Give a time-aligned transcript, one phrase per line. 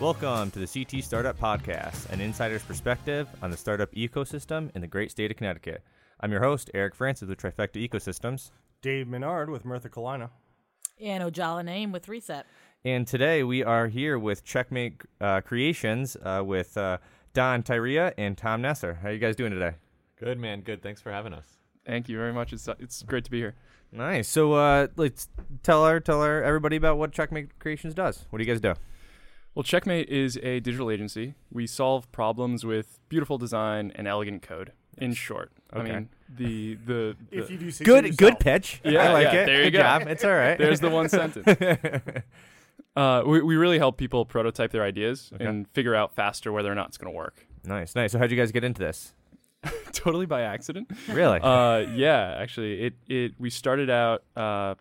[0.00, 4.86] Welcome to the CT Startup Podcast, an insider's perspective on the startup ecosystem in the
[4.86, 5.82] great state of Connecticut.
[6.20, 8.50] I'm your host, Eric Francis with Trifecta Ecosystems.
[8.80, 10.30] Dave Menard with Mirtha Kalina.
[10.98, 12.46] And Ojala Name with Reset.
[12.82, 16.96] And today we are here with Checkmate uh, Creations uh, with uh,
[17.34, 19.02] Don Tyria and Tom Nesser.
[19.02, 19.74] How are you guys doing today?
[20.18, 20.62] Good, man.
[20.62, 20.82] Good.
[20.82, 21.44] Thanks for having us.
[21.84, 22.54] Thank you very much.
[22.54, 23.54] It's it's great to be here.
[23.92, 24.28] Nice.
[24.28, 25.28] So uh, let's
[25.62, 28.24] tell our tell our everybody about what Checkmate Creations does.
[28.30, 28.74] What do you guys do?
[29.54, 31.34] Well, Checkmate is a digital agency.
[31.52, 34.72] We solve problems with beautiful design and elegant code.
[34.98, 35.80] In short, Okay.
[35.90, 38.80] I mean the the, the If you do say Good so good pitch.
[38.84, 39.46] Yeah, I like yeah, it.
[39.46, 39.82] there you good go.
[39.82, 40.02] job.
[40.08, 40.58] It's all right.
[40.58, 41.46] there's the one sentence.
[42.96, 45.44] Uh, we we really help people prototype their ideas Okay.
[45.44, 47.46] and figure out faster whether or not it's going to work.
[47.64, 48.10] nice, nice.
[48.12, 49.14] So how'd you guys get into this?
[49.92, 50.90] totally by accident.
[51.08, 51.38] Really?
[51.40, 54.74] uh, yeah, actually, it it we started out uh,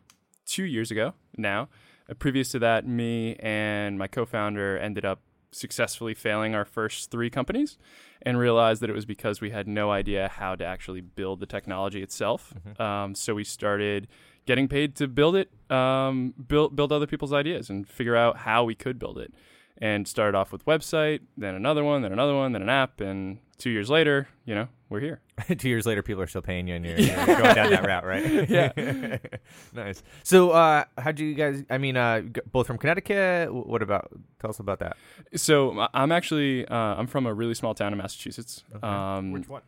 [0.47, 1.69] two years ago now.
[2.17, 5.21] Previous to that, me and my co-founder ended up
[5.52, 7.77] successfully failing our first three companies,
[8.21, 11.45] and realized that it was because we had no idea how to actually build the
[11.45, 12.53] technology itself.
[12.79, 14.07] Um, so we started
[14.45, 18.63] getting paid to build it, um, build build other people's ideas, and figure out how
[18.63, 19.33] we could build it.
[19.81, 23.39] And started off with website, then another one, then another one, then an app, and
[23.59, 25.21] two years later, you know, we're here.
[25.57, 28.03] Two years later, people are still paying you, and you're, you're going down that route,
[28.05, 28.49] right?
[28.49, 29.17] Yeah.
[29.73, 30.01] nice.
[30.23, 31.63] So, uh, how do you guys?
[31.69, 33.53] I mean, uh, both from Connecticut.
[33.53, 34.09] What about?
[34.41, 34.97] Tell us about that.
[35.35, 38.63] So I- I'm actually uh, I'm from a really small town in Massachusetts.
[38.81, 39.61] Um, Which one?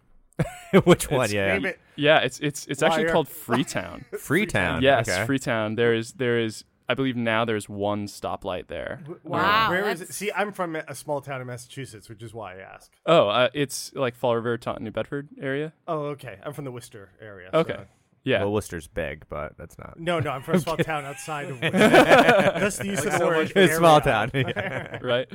[0.86, 1.26] Which one?
[1.26, 1.80] It's- Yeah, Name it.
[1.96, 4.06] yeah, it's it's it's actually called Freetown.
[4.20, 4.82] Freetown.
[4.82, 5.26] yes, Okay.
[5.28, 5.76] Freetown.
[5.76, 9.02] There is there is I believe now there's one stoplight there.
[9.08, 10.06] Wh- Wow, Where is it?
[10.06, 12.92] that's- See, I'm from a small town in Massachusetts, which is why I ask.
[13.06, 15.74] Oh, uh, it's like Fall River, Taunton, New Bedford area.
[15.88, 16.40] Oh, okay.
[16.44, 17.50] I'm from the Worcester area.
[17.54, 17.80] so- Okay,
[18.24, 18.40] yeah.
[18.44, 20.00] Well, Worcester's big, but that's not.
[20.00, 21.80] No, no, I'm from a small town outside of Worcester.
[21.80, 23.52] That's the use of the word.
[23.56, 24.32] It's small town.
[24.34, 25.00] Yeah.
[25.02, 25.28] right?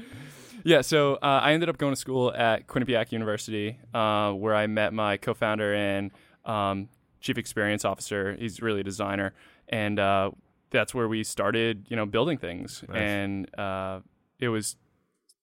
[0.64, 4.66] Yeah, so uh, I ended up going to school at Quinnipiac University, uh, where I
[4.66, 6.10] met my co-founder and
[6.44, 6.88] um,
[7.20, 8.34] chief experience officer.
[8.38, 9.32] He's really a designer,
[9.69, 10.32] and uh,
[10.71, 12.84] that's where we started, you know, building things.
[12.88, 12.99] Nice.
[12.99, 14.00] And uh,
[14.38, 14.77] it was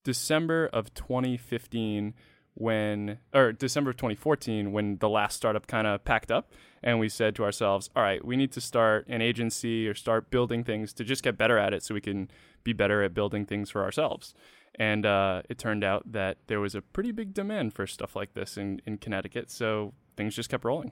[0.04, 2.14] December of 2015
[2.56, 6.52] when, or December of 2014 when the last startup kind of packed up,
[6.84, 10.30] and we said to ourselves, "All right, we need to start an agency or start
[10.30, 12.30] building things to just get better at it, so we can
[12.64, 14.36] be better at building things for ourselves."
[14.76, 18.34] And uh, it turned out that there was a pretty big demand for stuff like
[18.34, 20.92] this in, in Connecticut, so things just kept rolling.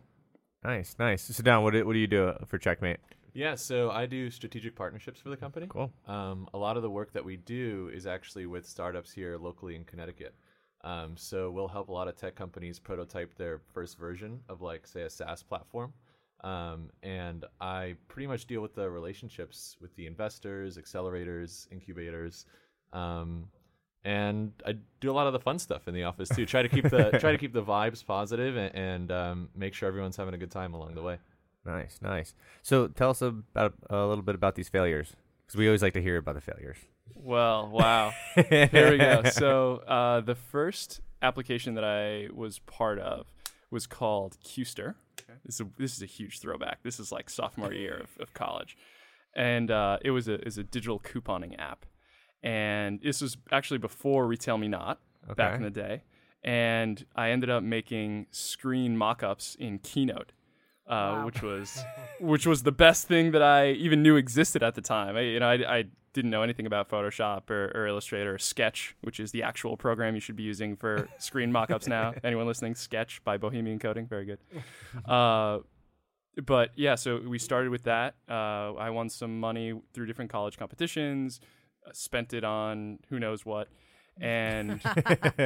[0.64, 1.24] Nice, nice.
[1.24, 3.00] So, Don, what do, what do you do for Checkmate?
[3.34, 5.68] Yeah, so I do strategic partnerships for the company.
[5.70, 5.92] Cool.
[6.08, 9.76] Um, a lot of the work that we do is actually with startups here locally
[9.76, 10.36] in Connecticut.
[10.84, 14.88] Um, so we'll help a lot of tech companies prototype their first version of, like,
[14.88, 15.94] say, a SaaS platform.
[16.44, 22.46] Um, and I pretty much deal with the relationships with the investors, accelerators, incubators,
[22.94, 23.48] um,
[24.04, 26.46] and I do a lot of the fun stuff in the office too.
[26.46, 29.88] Try to keep the try to keep the vibes positive and, and um, make sure
[29.88, 31.20] everyone's having a good time along the way.
[31.66, 32.34] Nice, nice.
[32.62, 36.02] So, tell us about a little bit about these failures, because we always like to
[36.02, 36.78] hear about the failures.
[37.14, 38.14] Well, wow.
[38.36, 39.24] Here we go.
[39.26, 43.28] So uh, the first application that I was part of
[43.70, 44.96] was called Qster.
[45.46, 46.84] This is a, this is a huge throwback.
[46.84, 48.78] This is like sophomore year of, of college,
[49.36, 51.86] and uh, it was a is a digital couponing app,
[52.44, 55.00] and this was actually before Retail Me Not
[55.36, 56.04] back in the day,
[56.44, 60.32] and I ended up making screen mock-ups in Keynote.
[60.88, 61.26] Uh, Wow.
[61.26, 61.84] which was
[62.20, 65.16] which was the best thing that I even knew existed at the time.
[65.16, 65.84] I, you know, I, I
[66.14, 70.16] didn't know anything about Photoshop or, or Illustrator or Sketch, which is the actual program
[70.16, 72.14] you should be using for screen mockups now.
[72.24, 74.40] Anyone listening, Sketch by Bohemian Coding, very good.
[75.08, 75.60] Uh,
[76.46, 78.16] but yeah, so we started with that.
[78.30, 81.40] Uh, I won some money through different college competitions,
[81.88, 83.68] uh, spent it on who knows what,
[84.20, 84.82] and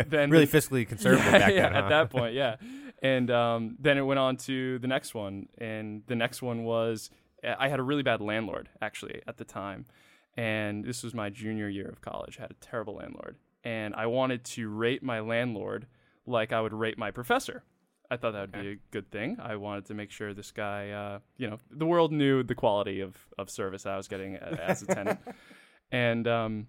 [0.10, 1.76] then really fiscally conservative yeah, back yeah, then.
[1.84, 2.56] at that point, yeah.
[3.06, 7.12] And um, then it went on to the next one, and the next one was
[7.44, 9.86] I had a really bad landlord actually at the time,
[10.36, 12.38] and this was my junior year of college.
[12.40, 15.86] I had a terrible landlord, and I wanted to rate my landlord
[16.26, 17.64] like I would rate my professor.
[18.10, 19.38] I thought that would be a good thing.
[19.40, 23.02] I wanted to make sure this guy, uh, you know, the world knew the quality
[23.02, 25.20] of, of service I was getting as a tenant.
[25.92, 26.68] and um,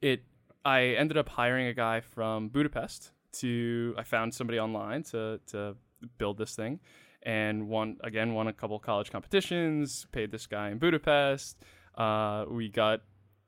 [0.00, 0.22] it,
[0.64, 3.94] I ended up hiring a guy from Budapest to.
[3.96, 5.76] I found somebody online to to
[6.18, 6.80] build this thing,
[7.22, 10.06] and won again won a couple college competitions.
[10.12, 11.58] Paid this guy in Budapest.
[11.96, 13.02] Uh, we got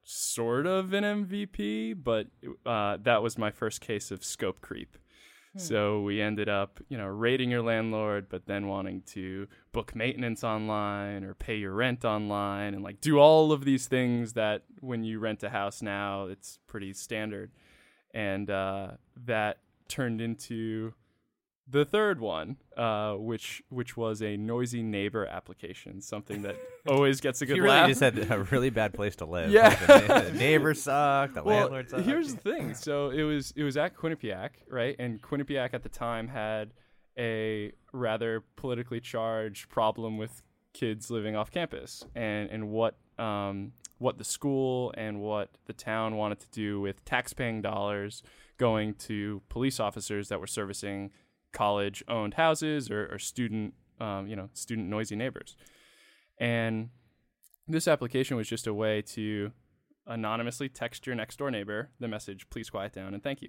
[0.05, 2.27] sort of an MVP, but
[2.67, 4.97] uh, that was my first case of scope creep.
[5.57, 10.43] So we ended up, you know, rating your landlord, but then wanting to book maintenance
[10.43, 15.05] online or pay your rent online and like do all of these things that when
[15.05, 17.53] you rent a house now, it's pretty standard.
[18.13, 18.93] And uh,
[19.27, 19.59] that
[19.89, 20.95] turned into
[21.67, 26.57] the third one, uh, which which was a noisy neighbor application, something that
[26.89, 27.89] always gets a good you really laugh.
[27.89, 29.51] just had a really bad place to live.
[29.51, 29.69] Yeah.
[29.69, 31.35] Like, the, the neighbors suck.
[31.35, 32.75] The well, landlord here's the thing.
[32.75, 34.95] So it was it was at Quinnipiac, right?
[34.99, 36.73] And Quinnipiac at the time had
[37.19, 40.43] a rather politically charged problem with
[40.75, 46.17] kids living off campus, and and what um what the school and what the town
[46.17, 48.23] wanted to do with taxpaying dollars
[48.59, 51.11] going to police officers that were servicing
[51.53, 55.57] college owned houses or, or student um, you know student noisy neighbors
[56.39, 56.91] and
[57.69, 59.53] this application was just a way to
[60.07, 63.49] anonymously text your next door neighbor the message please quiet down and thank you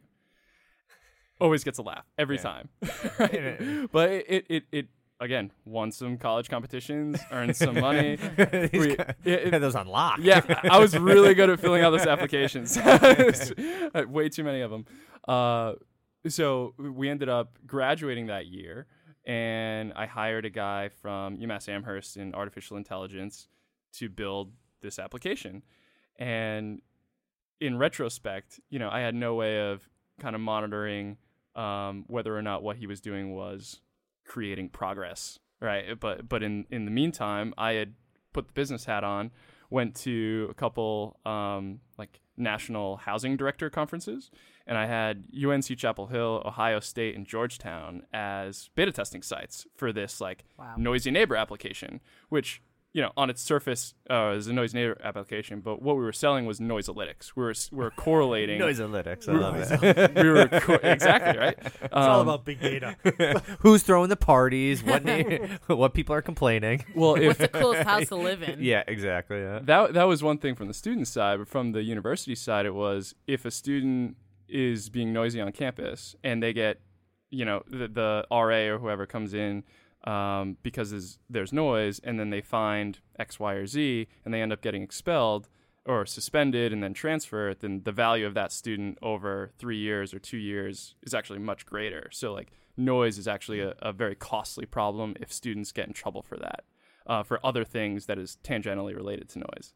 [1.42, 2.42] always gets a laugh every Yeah.
[2.44, 2.70] time
[3.20, 3.90] right?
[3.92, 4.86] but it, it, it, it
[5.20, 8.18] again won some college competitions earned some money
[8.74, 10.20] We- guys- it- it- those on lock.
[10.22, 12.78] yeah, I was really good at filling out those applications.
[12.78, 14.86] Way too many of them.
[15.28, 15.74] Uh,
[16.28, 18.88] so we ended up graduating that year,
[19.26, 23.48] and I hired a guy from UMass Amherst in artificial intelligence
[23.94, 24.52] to build
[24.82, 25.64] this application.
[26.18, 26.82] And
[27.62, 29.88] in retrospect, you know, I had no way of
[30.20, 31.18] kind of monitoring
[31.56, 33.80] um, whether or not what he was doing was
[34.26, 36.00] creating progress, right?
[36.00, 37.94] But but in in the meantime, I had
[38.34, 39.32] put the business hat on,
[39.70, 44.30] went to a couple um, like national housing director conferences,
[44.68, 49.94] and I had UNC Chapel Hill, Ohio State, and Georgetown as beta testing sites for
[49.94, 50.76] this like Wow.
[50.78, 52.62] noisy neighbor application, which
[52.96, 56.14] you know on its surface uh, is a noise neighbor application, but what we were
[56.14, 57.34] selling was Noisalytics.
[57.36, 58.58] We were we were correlating.
[58.58, 59.28] Noise analytics.
[59.28, 60.16] I we- love it.
[60.24, 61.58] we were co- exactly right.
[61.82, 62.96] It's all Um, about big data.
[63.60, 64.82] Who's throwing the parties?
[64.84, 66.86] What na- what people are complaining?
[66.96, 68.64] well, if What's the coolest house to live in?
[68.64, 69.40] Yeah, exactly.
[69.40, 69.60] Yeah.
[69.64, 72.74] that that was one thing from the student side, but from the university side, it
[72.74, 74.16] was if a student
[74.48, 76.80] is being noisy on campus and they get,
[77.30, 79.64] you know, the, the RA or whoever comes in
[80.06, 84.42] um, because there's, there's noise, and then they find X, Y, or Z, and they
[84.42, 85.50] end up getting expelled
[85.86, 90.20] or suspended and then transferred, then the value of that student over three years or
[90.20, 92.10] two years is actually much greater.
[92.12, 96.24] So like noise is actually a, a very costly problem if students get in trouble
[96.24, 96.64] for that,
[97.06, 99.74] uh, for other things that is tangentially related to noise.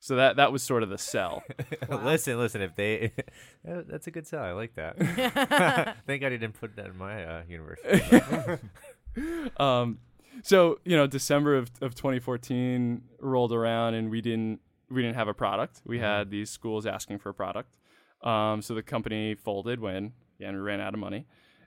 [0.00, 1.42] So that that was sort of the sell.
[1.88, 2.60] listen, listen.
[2.60, 3.12] If they,
[3.64, 4.44] that's a good sell.
[4.44, 4.98] I like that.
[6.06, 8.02] Thank God he didn't put that in my uh, university.
[9.58, 9.98] um,
[10.42, 15.28] so you know, December of, of 2014 rolled around, and we didn't we didn't have
[15.28, 15.80] a product.
[15.84, 17.76] We had these schools asking for a product.
[18.22, 21.26] Um, so the company folded when again we ran out of money,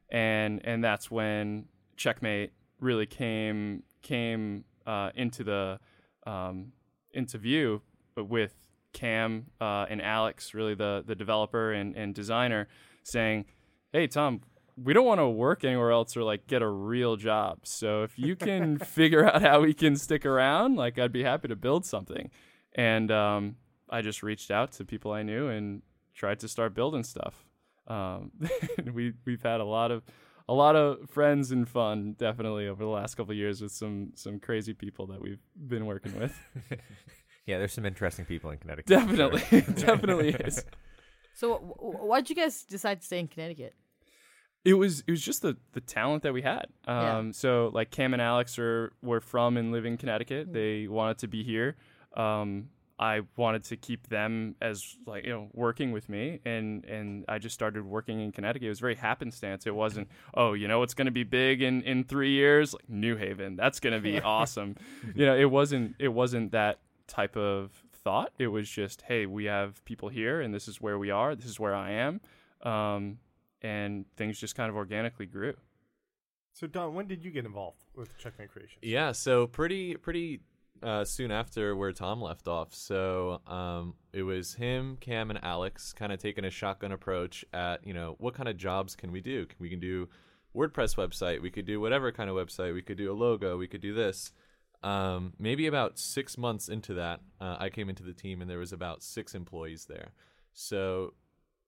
[0.09, 1.65] and and that's when
[1.95, 5.79] Checkmate really came came uh, into the
[6.25, 6.71] um,
[7.13, 7.81] into view,
[8.15, 8.53] but with
[8.93, 12.67] Cam uh, and Alex, really the the developer and, and designer,
[13.03, 13.45] saying,
[13.91, 14.41] "Hey Tom,
[14.81, 17.59] we don't want to work anywhere else or like get a real job.
[17.63, 21.47] So if you can figure out how we can stick around, like I'd be happy
[21.47, 22.29] to build something."
[22.75, 23.55] And um,
[23.89, 25.81] I just reached out to people I knew and
[26.13, 27.45] tried to start building stuff.
[27.87, 28.31] Um,
[28.93, 30.03] we we've had a lot of
[30.49, 34.11] a lot of friends and fun definitely over the last couple of years with some
[34.15, 36.39] some crazy people that we've been working with.
[37.45, 39.01] yeah, there's some interesting people in Connecticut.
[39.01, 39.29] for sure.
[39.31, 40.63] definitely, definitely is.
[41.33, 43.73] So, w- w- why'd you guys decide to stay in Connecticut?
[44.67, 46.65] It was it was just the the talent that we had.
[46.85, 47.19] Yeah.
[47.19, 50.51] Um, so like Cam and Alex are were from and live in Connecticut.
[50.51, 51.77] They wanted to be here.
[52.17, 52.67] Um,
[52.99, 57.37] I wanted to keep them as like you know working with me, and and I
[57.37, 58.65] just started working in Connecticut.
[58.65, 59.67] It was very happenstance.
[59.67, 62.89] It wasn't oh you know it's going to be big in in three years like
[62.89, 63.55] New Haven.
[63.55, 64.75] That's going to be awesome.
[65.15, 67.71] you know it wasn't it wasn't that type of
[68.03, 68.33] thought.
[68.39, 71.35] It was just hey we have people here, and this is where we are.
[71.35, 72.19] This is where I am.
[72.63, 73.19] Um,
[73.61, 75.53] and things just kind of organically grew.
[76.53, 78.79] So, Don, when did you get involved with Checkmate Creations?
[78.81, 80.41] Yeah, so pretty pretty
[80.81, 82.73] uh, soon after where Tom left off.
[82.73, 87.85] So um, it was him, Cam, and Alex kind of taking a shotgun approach at
[87.85, 89.45] you know what kind of jobs can we do?
[89.45, 90.09] Can we can do
[90.55, 91.41] WordPress website?
[91.41, 92.73] We could do whatever kind of website.
[92.73, 93.57] We could do a logo.
[93.57, 94.31] We could do this.
[94.83, 98.59] Um, maybe about six months into that, uh, I came into the team and there
[98.59, 100.11] was about six employees there.
[100.53, 101.13] So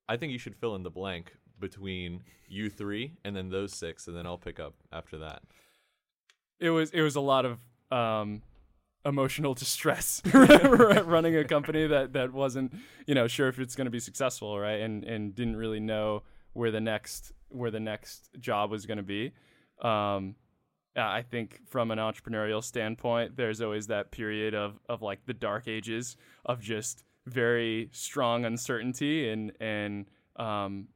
[0.07, 4.07] I think you should fill in the blank between you three and then those six,
[4.07, 5.43] and then I'll pick up after that.
[6.59, 7.59] It was it was a lot of
[7.91, 8.41] um,
[9.05, 12.73] emotional distress running a company that that wasn't
[13.07, 14.81] you know sure if it's going to be successful, right?
[14.81, 16.23] And and didn't really know
[16.53, 19.31] where the next where the next job was going to be.
[19.81, 20.35] Um,
[20.95, 25.67] I think from an entrepreneurial standpoint, there's always that period of of like the dark
[25.67, 30.87] ages of just very strong uncertainty and and um,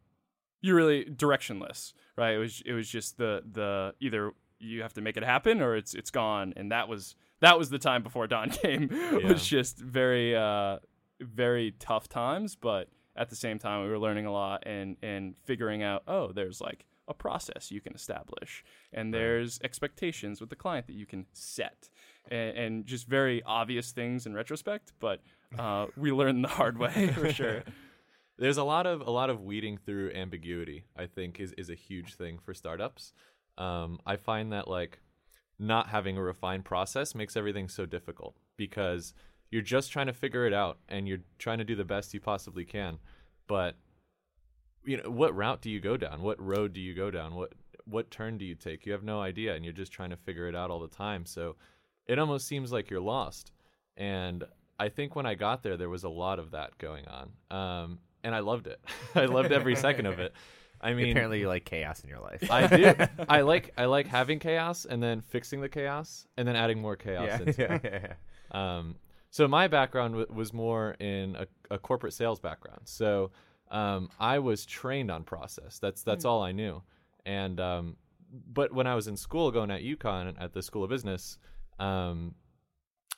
[0.63, 2.33] you're really directionless, right?
[2.33, 5.75] It was it was just the the either you have to make it happen or
[5.75, 8.89] it's it's gone, and that was that was the time before Don came.
[8.91, 10.77] it was just very uh,
[11.19, 15.35] very tough times, but at the same time we were learning a lot and and
[15.43, 18.63] figuring out oh there's like a process you can establish.
[18.93, 21.89] And there's expectations with the client that you can set.
[22.31, 25.19] And, and just very obvious things in retrospect but
[25.59, 27.07] uh, we learned the hard way.
[27.13, 27.63] For sure
[28.37, 30.85] There's a lot of a lot of weeding through ambiguity.
[30.97, 33.13] I think is is a huge thing for startups.
[33.57, 34.99] Um, I find that like
[35.59, 39.13] not having a refined process makes everything so difficult because
[39.51, 42.19] you're just trying to figure it out and you're trying to do the best you
[42.19, 42.97] possibly can.
[43.47, 43.75] But
[44.83, 46.21] you know, what route do you go down?
[46.21, 47.35] What road do you go down?
[47.35, 47.53] What
[47.85, 48.85] what turn do you take?
[48.85, 51.25] You have no idea and you're just trying to figure it out all the time.
[51.25, 51.55] So
[52.07, 53.51] it almost seems like you're lost.
[53.95, 54.43] And
[54.79, 57.31] I think when I got there there was a lot of that going on.
[57.51, 58.79] Um, and I loved it.
[59.15, 60.33] I loved every second of it.
[60.81, 62.49] I mean, Apparently, you like chaos in your life.
[62.51, 62.93] I do.
[63.29, 66.95] I like I like having chaos and then fixing the chaos and then adding more
[66.95, 67.81] chaos yeah, into yeah, it.
[67.83, 67.99] yeah,
[68.53, 68.77] yeah.
[68.77, 68.95] Um,
[69.29, 72.81] so my background w- was more in a, a corporate sales background.
[72.83, 73.31] So
[73.71, 75.79] um, I was trained on process.
[75.79, 76.83] That's that's all I knew.
[77.25, 77.95] And um,
[78.51, 81.37] but when I was in school, going at UConn at the School of Business,
[81.79, 82.35] um,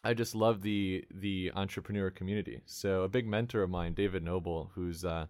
[0.06, 2.62] I just love the the entrepreneur community.
[2.66, 5.26] So a big mentor of mine, David Noble, who's uh,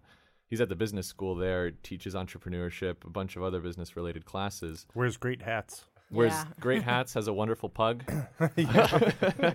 [0.48, 4.86] he's at the business school there, teaches entrepreneurship, a bunch of other business related classes.
[4.94, 5.84] Wears great hats.
[6.10, 6.44] Wears Yeah.
[6.60, 8.04] great hats, has a wonderful pug.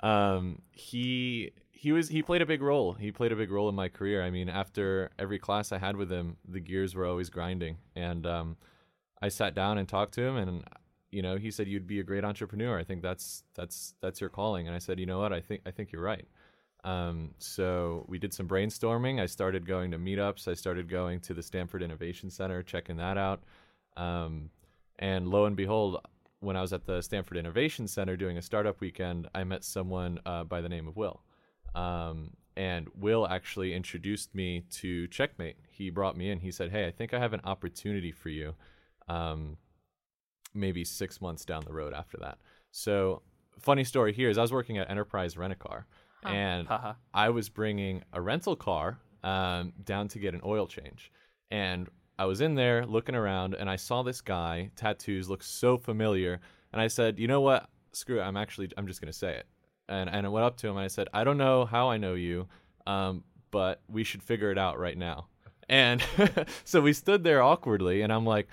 [0.00, 2.92] um, he he was he played a big role.
[2.94, 4.22] He played a big role in my career.
[4.22, 8.26] I mean, after every class I had with him, the gears were always grinding, and
[8.26, 8.56] um,
[9.20, 10.64] I sat down and talked to him, and
[11.14, 12.76] you know, he said you'd be a great entrepreneur.
[12.78, 14.66] I think that's that's that's your calling.
[14.66, 15.32] And I said, you know what?
[15.32, 16.26] I think I think you're right.
[16.82, 19.20] Um, so we did some brainstorming.
[19.20, 20.48] I started going to meetups.
[20.48, 23.42] I started going to the Stamford Innovation Center, checking that out.
[23.96, 24.50] Um,
[24.98, 25.98] and lo and behold,
[26.40, 30.18] when I was at the Stamford Innovation Center doing a startup weekend, I met someone
[30.26, 31.22] uh, by the name of Will.
[31.74, 35.56] Um, and Will actually introduced me to Checkmate.
[35.70, 36.40] He brought me in.
[36.40, 38.54] He said, "Hey, I think I have an opportunity for you."
[39.08, 39.56] Um,
[40.54, 42.38] maybe six months down the road after that.
[42.70, 43.22] So,
[43.58, 45.86] funny story here is I was working at Enterprise Rent a Car,
[46.24, 46.94] and Haha.
[47.12, 51.12] I was bringing a rental car um, down to get an oil change,
[51.50, 55.76] and I was in there looking around, and I saw this guy, tattoos, looked so
[55.76, 56.40] familiar,
[56.72, 57.68] and I said, "You know what?
[57.92, 58.22] Screw it.
[58.22, 59.46] I'm actually, I'm just gonna say it."
[59.88, 61.96] And and I went up to him and I said, "I don't know how I
[61.96, 62.48] know you,
[62.86, 65.28] um, but we should figure it out right now."
[65.68, 66.02] And
[66.64, 68.48] so we stood there awkwardly, and I'm like,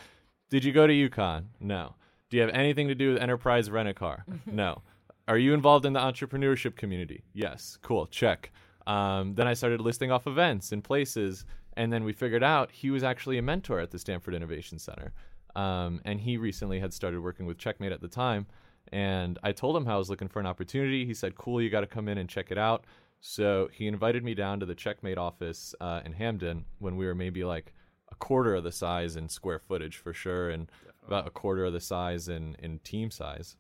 [0.51, 1.45] "Did you go to UConn?
[1.59, 1.95] No.
[2.29, 4.25] Do you have anything to do with Enterprise Rent a Car?
[4.45, 4.83] no.
[5.27, 7.23] Are you involved in the entrepreneurship community?
[7.33, 7.79] Yes.
[7.81, 8.05] Cool.
[8.07, 8.51] Check.
[8.85, 11.45] Um, then I started listing off events and places,
[11.77, 15.13] and then we figured out he was actually a mentor at the Stamford Innovation Center,
[15.55, 18.45] um, and he recently had started working with Checkmate at the time.
[18.91, 21.05] And I told him how I was looking for an opportunity.
[21.05, 22.85] He said, "Cool, you got to come in and check it out."
[23.21, 27.15] So he invited me down to the Checkmate office uh, in Hamden when we were
[27.15, 27.73] maybe like
[28.21, 30.71] quarter of the size in square footage for sure, and
[31.05, 33.57] about a quarter of the size in in team size.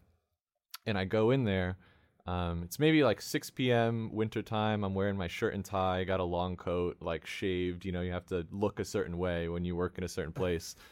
[0.85, 1.77] And I go in there.
[2.27, 4.11] Um, it's maybe like 6 p.m.
[4.13, 4.83] winter time.
[4.83, 7.83] I'm wearing my shirt and tie, got a long coat, like shaved.
[7.83, 10.33] You know, you have to look a certain way when you work in a certain
[10.33, 10.75] place.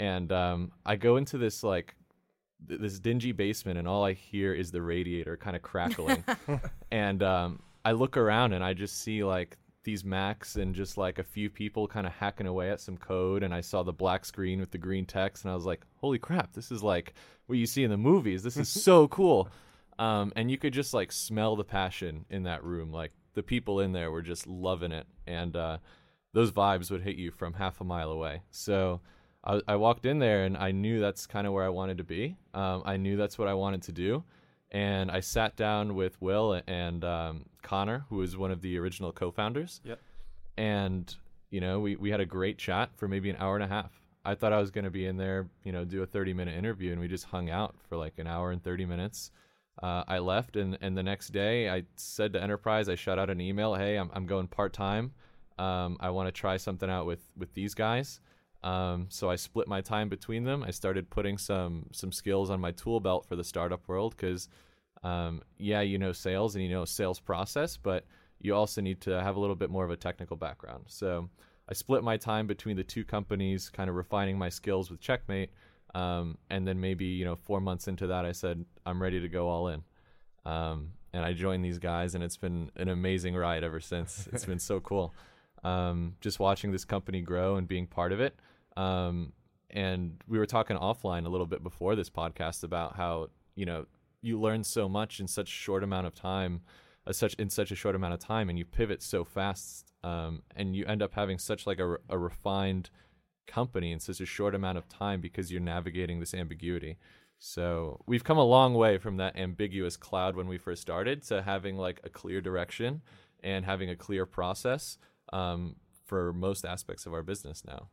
[0.00, 1.94] And um, I go into this like
[2.68, 6.24] th- this dingy basement, and all I hear is the radiator kind of crackling.
[6.90, 11.18] and um, I look around, and I just see like these Macs and just like
[11.18, 13.42] a few people kind of hacking away at some code.
[13.42, 16.18] And I saw the black screen with the green text, and I was like, "Holy
[16.18, 16.52] crap!
[16.52, 17.14] This is like
[17.46, 18.42] what you see in the movies.
[18.42, 19.48] This is so cool."
[19.98, 22.92] Um, and you could just like smell the passion in that room.
[22.92, 25.78] Like the people in there were just loving it, and uh,
[26.32, 28.42] those vibes would hit you from half a mile away.
[28.50, 29.00] So
[29.44, 32.04] I, I walked in there, and I knew that's kind of where I wanted to
[32.04, 32.36] be.
[32.54, 34.24] Um, I knew that's what I wanted to do,
[34.70, 39.10] and I sat down with Will and um, Connor, who was one of the original
[39.10, 39.80] co-founders.
[39.84, 39.98] Yep.
[40.56, 41.14] And
[41.50, 44.00] you know, we we had a great chat for maybe an hour and a half.
[44.24, 46.56] I thought I was going to be in there, you know, do a 30 minute
[46.56, 49.30] interview, and we just hung out for like an hour and 30 minutes.
[49.82, 53.28] Uh, I left, and, and the next day I said to Enterprise, I shot out
[53.28, 55.12] an email, hey, I'm, I'm going part time.
[55.58, 58.20] Um, I want to try something out with, with these guys.
[58.64, 60.62] Um, so I split my time between them.
[60.62, 64.48] I started putting some some skills on my tool belt for the startup world because,
[65.04, 68.06] um, yeah, you know sales and you know sales process, but
[68.40, 70.84] you also need to have a little bit more of a technical background.
[70.88, 71.28] So
[71.68, 75.50] I split my time between the two companies, kind of refining my skills with Checkmate.
[75.94, 79.28] Um, and then maybe you know four months into that, I said I'm ready to
[79.28, 79.82] go all in.
[80.46, 84.26] Um, and I joined these guys, and it's been an amazing ride ever since.
[84.32, 85.14] It's been so cool.
[85.62, 88.36] Um, just watching this company grow and being part of it.
[88.76, 89.32] Um,
[89.70, 93.86] and we were talking offline a little bit before this podcast about how you know
[94.24, 96.62] you learn so much in such a short amount of time,
[97.06, 100.42] uh, such in such a short amount of time, and you pivot so fast, um,
[100.56, 102.90] and you end up having such like a, a refined
[103.46, 106.96] company in such a short amount of time because you're navigating this ambiguity.
[107.38, 111.42] So we've come a long way from that ambiguous cloud when we first started to
[111.42, 113.02] having like a clear direction
[113.42, 114.96] and having a clear process
[115.32, 115.76] um,
[116.06, 117.88] for most aspects of our business now.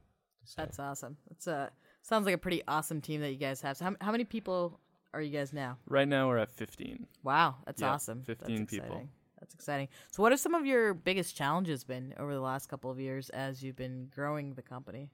[0.46, 0.62] So.
[0.62, 1.18] That's awesome.
[1.30, 1.72] That's a
[2.02, 3.78] sounds like a pretty awesome team that you guys have.
[3.78, 4.80] So how, how many people
[5.14, 5.78] are you guys now?
[5.88, 7.08] Right now we're at 15.
[7.24, 8.24] Wow, that's Yeah, awesome.
[8.24, 9.08] 15 that's people.
[9.40, 9.88] That's exciting.
[10.12, 13.30] So what have some of your biggest challenges been over the last couple of years
[13.30, 15.10] as you've been growing the company?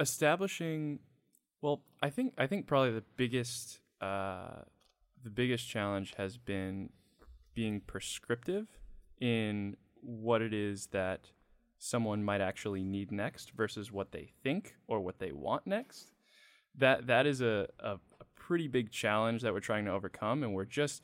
[0.00, 0.98] establishing
[1.60, 4.62] well i think i think probably the biggest uh,
[5.22, 6.90] the biggest challenge has been
[7.54, 8.66] being prescriptive
[9.20, 11.30] in what it is that
[11.78, 16.10] someone might actually need next versus what they think or what they want next
[16.76, 17.98] that that is a, a, a
[18.48, 21.02] pretty big challenge that we're trying to overcome and we're just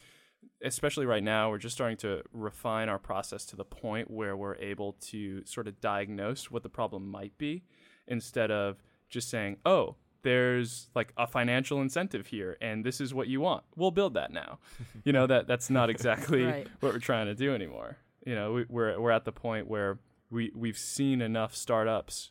[0.63, 4.57] especially right now we're just starting to refine our process to the point where we're
[4.73, 7.63] able to sort of diagnose what the problem might be
[8.07, 13.29] instead of just saying, "Oh, there's like a financial incentive here and this is what
[13.29, 13.65] you want.
[13.77, 14.59] We'll build that now."
[15.05, 16.67] you know, that that's not exactly Right.
[16.81, 17.97] what we're trying to do anymore.
[18.27, 19.99] You know, we, we're we're at the point where
[20.31, 22.31] we we've seen enough startups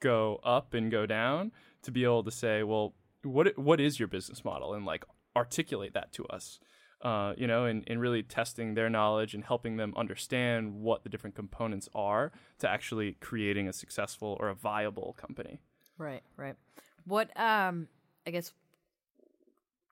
[0.00, 1.52] go up and go down
[1.82, 5.04] to be able to say, "Well, what what is your business model?" and like
[5.36, 6.58] articulate that to us.
[7.00, 11.08] Uh, you know, and, and really testing their knowledge and helping them understand what the
[11.08, 15.60] different components are to actually creating a successful or a viable company.
[15.96, 16.56] Right, right.
[17.04, 17.86] What um
[18.26, 18.52] I guess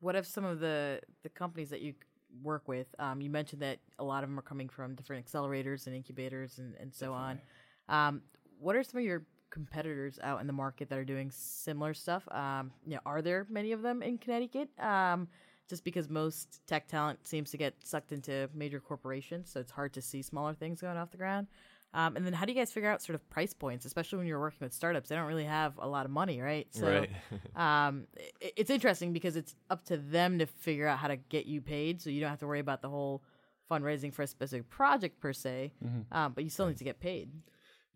[0.01, 1.95] what have some of the the companies that you
[2.43, 2.89] work with?
[2.99, 6.59] Um, you mentioned that a lot of them are coming from different accelerators and incubators
[6.59, 7.41] and, and so on.
[7.89, 8.23] Um,
[8.59, 12.27] what are some of your competitors out in the market that are doing similar stuff?
[12.31, 14.69] Um, you know, are there many of them in Connecticut?
[14.79, 15.29] Um,
[15.69, 19.93] just because most tech talent seems to get sucked into major corporations, so it's hard
[19.95, 21.49] to see smaller things going off the ground.
[21.95, 24.27] Um, and then how do you guys figure out sort of price points, especially when
[24.27, 25.09] you're working with startups?
[25.09, 26.67] They don't really have a lot of money, right?
[26.71, 27.11] So Right.
[27.89, 28.07] um,
[28.43, 31.61] i it's interesting because it's up to them to figure out how to get you
[31.61, 33.23] paid, so you don't have to worry about the whole
[33.71, 35.73] fundraising for a specific project per se,
[36.13, 37.31] um, but you still need to get paid.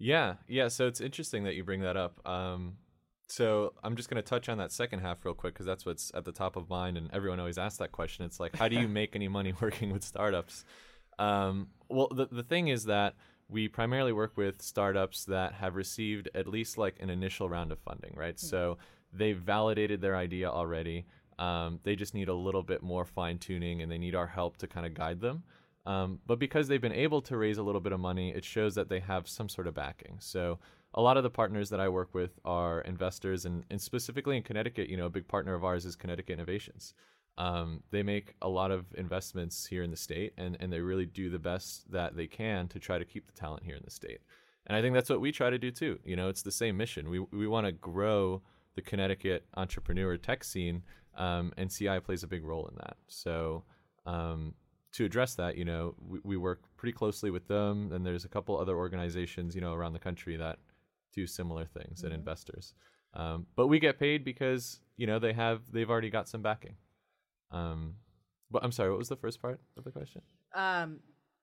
[0.00, 0.68] Yeah, yeah.
[0.68, 2.26] So it's interesting that you bring that up.
[2.26, 2.78] Um,
[3.28, 6.10] so I'm just going to touch on that second half real quick because that's what's
[6.14, 8.24] at the top of mind, and everyone always asks that question.
[8.24, 10.64] It's like, how do you make any money working with startups?
[11.18, 13.14] Um, well, the the thing is that
[13.48, 17.78] we primarily work with startups that have received at least like an initial round of
[17.80, 18.38] funding, right?
[18.38, 18.78] So
[19.12, 21.04] they've validated their idea already.
[21.38, 24.56] Um, they just need a little bit more fine tuning, and they need our help
[24.58, 25.42] to kind of guide them.
[25.90, 28.76] Um, but because they've been able to raise a little bit of money, it shows
[28.76, 30.18] that they have some sort of backing.
[30.20, 30.60] So
[30.94, 34.44] a lot of the partners that I work with are investors, and, and specifically in
[34.44, 36.94] Connecticut, you know, a big partner of ours is Connecticut Innovations.
[37.38, 41.06] Um, they make a lot of investments here in the state, and, and they really
[41.06, 43.90] do the best that they can to try to keep the talent here in the
[43.90, 44.20] state.
[44.68, 45.98] And I think that's what we try to do too.
[46.04, 47.10] You know, it's the same mission.
[47.10, 48.42] We we want to grow
[48.76, 50.82] the Connecticut entrepreneur tech scene,
[51.16, 52.96] um, and CI plays a big role in that.
[53.08, 53.64] So
[54.06, 54.54] um,
[54.92, 58.28] to address that, you know, we, we work pretty closely with them, and there's a
[58.28, 60.58] couple other organizations, you know, around the country that
[61.12, 62.74] do similar things and investors.
[63.14, 66.76] Um, but we get paid because you know they have they've already got some backing.
[67.50, 67.94] Um,
[68.50, 70.22] but I'm sorry, what was the first part of the question?
[70.54, 71.00] Um,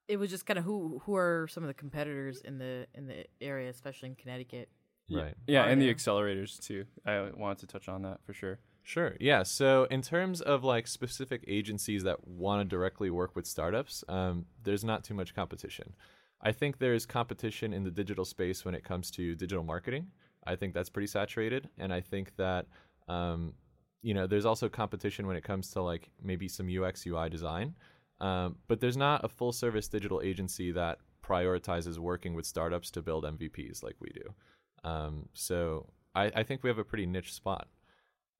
[0.08, 3.08] it was just kind of who who are some of the competitors in the in
[3.08, 4.70] the area, especially in Connecticut.
[5.10, 5.36] Right.
[5.48, 6.86] Yeah, Are and the accelerators too.
[7.06, 8.60] I wanted to touch on that for sure.
[8.88, 9.17] Sure.
[9.19, 9.43] Yeah.
[9.43, 14.45] So, in terms of like specific agencies that want to directly work with startups, um,
[14.63, 15.93] there's not too much competition.
[16.41, 20.08] I think there's competition in the digital space when it comes to digital marketing.
[20.45, 22.67] I think that's pretty saturated, and I think that
[23.10, 23.56] um,
[24.04, 27.76] you know there's also competition when it comes to like maybe some UX UI design.
[28.21, 33.02] Um, but there's not a full service digital agency that prioritizes working with startups to
[33.02, 34.89] build MVPs like we do.
[34.89, 37.67] Um, so I, I think we have a pretty niche spot.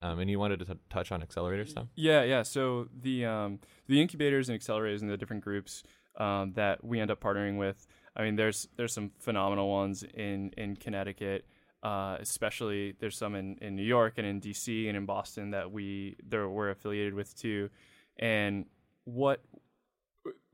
[0.02, 1.90] Um, and you wanted to t- touch on accelerators, Tom?
[1.96, 2.44] Yeah, yeah.
[2.44, 5.84] So the um, the incubators and accelerators and the different groups
[6.18, 7.88] um, that we end up partnering with.
[8.16, 11.46] I mean, there's there's some phenomenal ones in in Connecticut,
[11.82, 15.72] uh, especially there's some in, in New York and in DC and in Boston that
[15.72, 17.70] we there we're affiliated with too.
[18.20, 18.66] And
[19.06, 19.42] what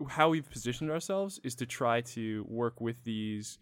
[0.07, 3.57] how we've positioned ourselves is to try to work with these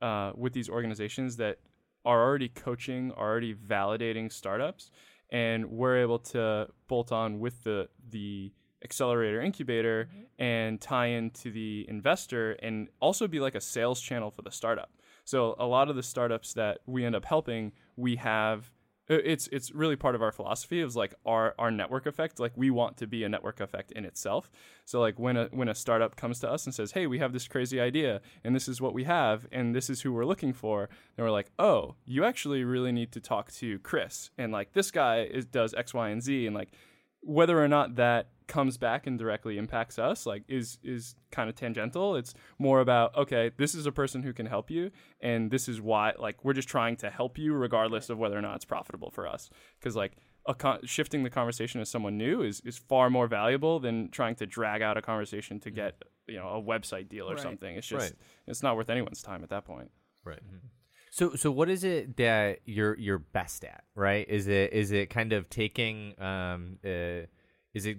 [0.00, 1.58] uh, with these organizations that
[2.04, 4.90] are already coaching, are already validating startups,
[5.32, 8.52] and we're able to bolt on with the the
[8.84, 10.42] accelerator incubator mm-hmm.
[10.42, 14.90] and tie into the investor and also be like a sales channel for the startup.
[15.24, 18.70] So a lot of the startups that we end up helping, we have
[19.08, 22.38] it's it's really part of our philosophy of like our our network effect.
[22.38, 24.50] Like we want to be a network effect in itself.
[24.84, 27.32] So like when a when a startup comes to us and says hey we have
[27.32, 30.52] this crazy idea and this is what we have and this is who we're looking
[30.52, 34.72] for then we're like oh you actually really need to talk to chris and like
[34.72, 36.70] this guy is, does x y and z and like
[37.20, 41.54] whether or not that comes back and directly impacts us like is is kind of
[41.56, 45.68] tangential it's more about okay this is a person who can help you and this
[45.72, 48.64] is why like we're just trying to help you regardless of whether or not it's
[48.66, 50.12] profitable for us because like
[50.46, 54.34] a con- shifting the conversation to someone new is is far more valuable than trying
[54.34, 57.42] to drag out a conversation to get you know a website deal or Right.
[57.42, 58.18] something it's just Right.
[58.46, 59.90] it's not worth anyone's time at that point
[60.24, 60.40] Right.
[61.10, 64.26] So so what is it that you're you're best at, right?
[64.28, 67.26] Is it is it kind of taking um uh,
[67.74, 67.98] is it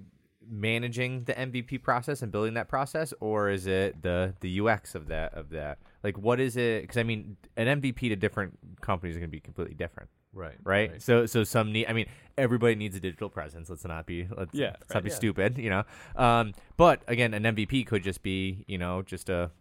[0.49, 5.08] managing the MVP process and building that process or is it the the UX of
[5.08, 5.79] that of that?
[6.03, 9.32] Like what is it cuz I mean an MVP to different companies is going to
[9.36, 10.56] be completely different, Right.
[10.63, 11.01] right?
[11.01, 13.69] So so some need I mean everybody needs a digital presence.
[13.69, 15.15] Let's not be let's, Yeah, let's not be yeah.
[15.15, 15.84] stupid, you know.
[16.15, 19.51] Um but again an MVP could just be, you know, just a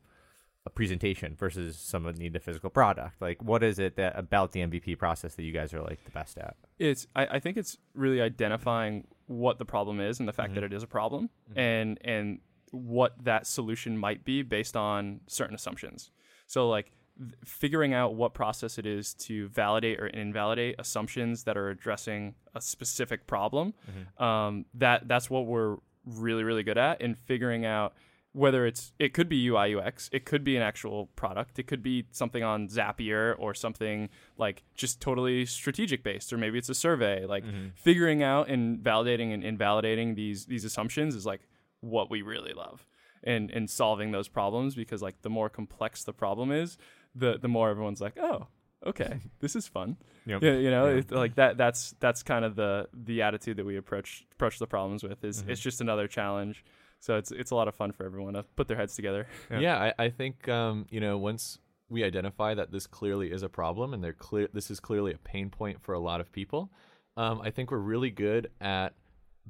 [0.65, 3.21] a presentation versus someone need a physical product.
[3.21, 6.13] Like, what is it that about the MVP process that you guys are like the
[6.13, 6.55] best at?
[6.79, 10.61] it's I, I think it's really identifying what the problem is and the fact that
[10.61, 10.73] mm-hmm.
[10.73, 11.59] it is a problem mm-hmm.
[11.59, 12.39] and and
[12.71, 16.11] what that solution might be based on certain assumptions.
[16.47, 21.57] So like th- figuring out what process it is to validate or invalidate assumptions that
[21.57, 24.23] are addressing a specific problem mm-hmm.
[24.23, 27.95] um, that that's what we're really really good at in figuring out
[28.33, 31.83] whether it's it could be UI UX, it could be an actual product, it could
[31.83, 36.75] be something on Zapier or something like just totally strategic based, or maybe it's a
[36.75, 37.27] survey.
[37.27, 37.69] Like mm-hmm.
[37.75, 41.43] figuring out and validating and invalidating these these assumptions is like
[41.81, 42.87] what we really love.
[43.25, 46.77] And and solving those problems because like the more complex the problem is,
[47.15, 48.49] the the more everyone's like, oh,
[48.85, 49.97] okay, this is fun.
[50.27, 50.43] Yep.
[50.43, 50.97] Yeah, you know, Yeah.
[50.97, 51.57] it's like that.
[51.57, 55.23] That's that's kind of the the attitude that we approach approach the problems with.
[55.23, 55.51] Is mm-hmm.
[55.51, 56.65] it's just another challenge.
[57.03, 59.27] So it's it's a lot of fun for everyone to put their heads together.
[59.51, 59.59] Yeah.
[59.59, 63.49] Yeah, I, I think um, you know once we identify that this clearly is a
[63.49, 66.71] problem and they're clear this is clearly a pain point for a lot of people,
[67.17, 68.95] um, I think we're really good at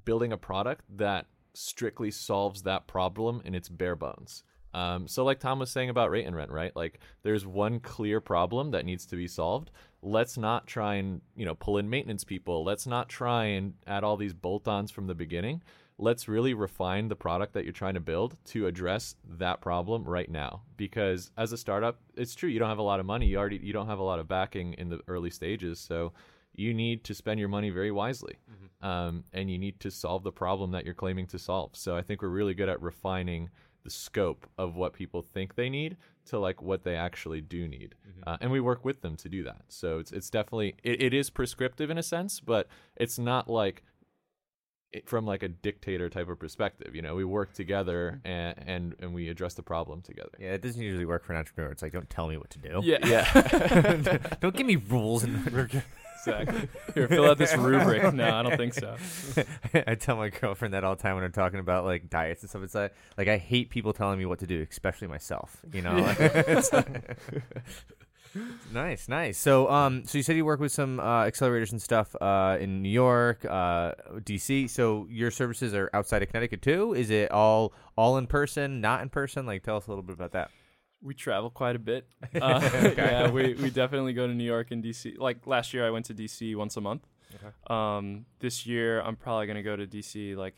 [0.07, 4.45] building a product that strictly solves that problem in its bare bones.
[4.73, 6.75] Um, so like Tom was saying about rate and rent, right?
[6.75, 9.71] Like there's one clear problem that needs to be solved.
[10.01, 12.65] Let's not try and you know pull in maintenance people.
[12.65, 15.63] Let's not try and add all these bolt-ons from the beginning
[15.99, 20.31] let's really refine the product that you're trying to build to address that problem right
[20.31, 20.63] now.
[20.77, 23.27] Because as a startup it's true you don't have a lot of money.
[23.27, 25.79] You already you don't have a lot of backing in the early stages.
[25.79, 26.13] So
[26.55, 28.35] you need to spend your money very wisely
[28.83, 31.71] um, and you need to solve the problem that you're claiming to solve.
[31.75, 33.51] So i think we're really good at refining
[33.85, 37.97] the scope of what people think they need to like what they actually do need.
[38.25, 39.63] Uh, and we work with them to do that.
[39.69, 43.83] So it's, it's definitely it, it is prescriptive in a sense but it's not like
[45.07, 46.95] from like a dictator type of perspective.
[46.95, 50.31] You know, we work together and and, and we address the problem together.
[50.39, 51.71] Yeah, it doesn't usually work for an entrepreneur.
[51.71, 52.81] It's like, don't tell me what to do.
[52.83, 54.19] Yeah, Yeah.
[54.41, 55.25] don't give me rules.
[55.25, 55.47] And
[56.19, 56.69] exactly.
[56.95, 58.13] Here, fill out this rubric.
[58.15, 58.97] No, I don't think so.
[59.75, 62.51] I tell my girlfriend that all the time when I'm talking about like diets and
[62.51, 62.63] stuff.
[62.63, 65.61] It's like, like I hate people telling me what to do, especially myself.
[65.73, 65.97] You know.
[68.73, 69.39] Nice, nice.
[69.39, 72.83] So, um, so you said you work with some uh, accelerators and stuff uh, in
[72.83, 74.71] New York, uh, DC.
[74.71, 76.95] So your services are outside of Connecticut too.
[76.95, 79.47] Is it all all in person, not in person?
[79.47, 80.51] Like, tell us a little bit about that.
[81.03, 82.07] We travel quite a bit.
[82.41, 85.19] Uh, yeah, we, we definitely go to New York and DC.
[85.19, 87.07] Like last year, I went to DC once a month.
[87.35, 87.55] Okay.
[87.69, 90.55] Um, this year, I'm probably gonna go to DC like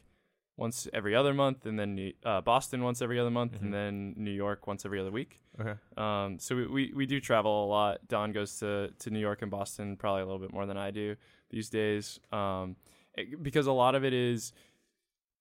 [0.56, 4.30] once every other month, and then uh, Boston once every other month, and then New
[4.30, 5.40] York once every other week.
[5.60, 5.74] Okay.
[5.96, 8.06] Um, so we, we, we do travel a lot.
[8.08, 10.90] Don goes to, to New York and Boston probably a little bit more than I
[10.92, 11.16] do
[11.50, 12.20] these days.
[12.32, 12.76] Um,
[13.16, 14.52] it- because a lot of it is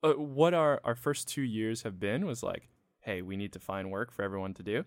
[0.03, 2.67] uh, what our, our first two years have been was like,
[3.01, 4.83] hey, we need to find work for everyone to do.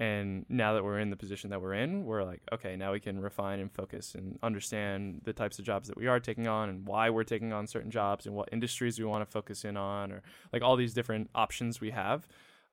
[0.00, 3.00] And now that we're in the position that we're in, we're like, okay, now we
[3.00, 6.70] can refine and focus and understand the types of jobs that we are taking on
[6.70, 9.76] and why we're taking on certain jobs and what industries we want to focus in
[9.76, 10.22] on or
[10.54, 12.26] like all these different options we have.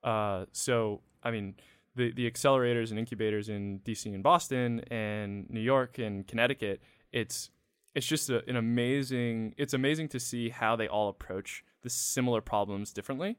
[0.06, 1.56] Uh, so, I mean,
[1.98, 7.50] the, the accelerators and incubators in DC and Boston and New York and Connecticut, it's
[7.94, 12.42] it's just a, an amazing it's amazing to see how they all approach the similar
[12.42, 13.38] problems differently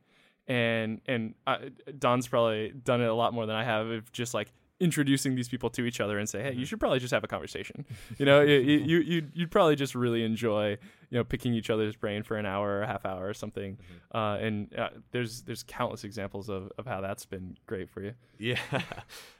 [0.49, 1.59] and and uh,
[1.99, 5.49] Don's probably done it a lot more than I have of just like introducing these
[5.49, 7.85] people to each other and say, hey, you should probably just have a conversation.
[8.17, 10.71] you know, you, you you'd, you'd probably just really enjoy
[11.11, 13.79] you know picking each other's brain for an hour or a half hour or something.
[14.15, 18.15] Uh, and uh, there's there's countless examples of, of how that's been great for you.
[18.39, 18.59] Yeah,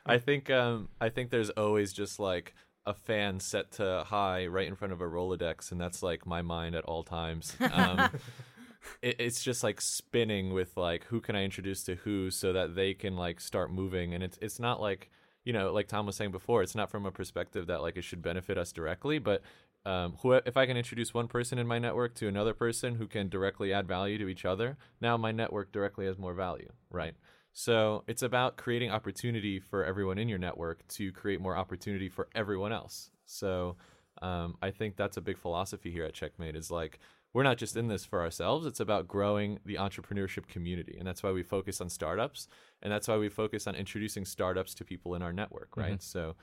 [0.07, 4.67] I think um, I think there's always just like a fan set to high right
[4.67, 7.57] in front of a Rolodex, and that's like my mind at all times.
[7.73, 8.11] Um,
[9.03, 12.75] it, it's just like spinning with like who can I introduce to who, so that
[12.75, 15.11] they can like start moving, and it's it's not like
[15.45, 18.05] you know like Tom was saying before, it's not from a perspective that like it
[18.05, 19.43] should benefit us directly, but
[19.87, 23.07] um, who, if I can introduce one person in my network to another person who
[23.07, 27.15] can directly add value to each other, now my network directly has more value, right?
[27.53, 32.29] So it's about creating opportunity for everyone in your network to create more opportunity for
[32.35, 33.11] everyone else.
[33.25, 33.77] So
[34.21, 36.99] um, I think that's a big philosophy here at Checkmate is like
[37.39, 38.67] we're not just in this for ourselves.
[38.67, 42.49] It's about growing the entrepreneurship community, and that's why we focus on startups,
[42.83, 46.03] and that's why we focus on introducing startups to people in our network, right?
[46.03, 46.35] So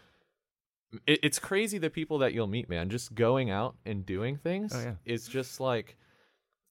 [1.06, 2.90] it, it's crazy the people that you'll meet, man.
[2.90, 4.94] Just going out and doing things Oh, yeah.
[5.04, 5.98] is just like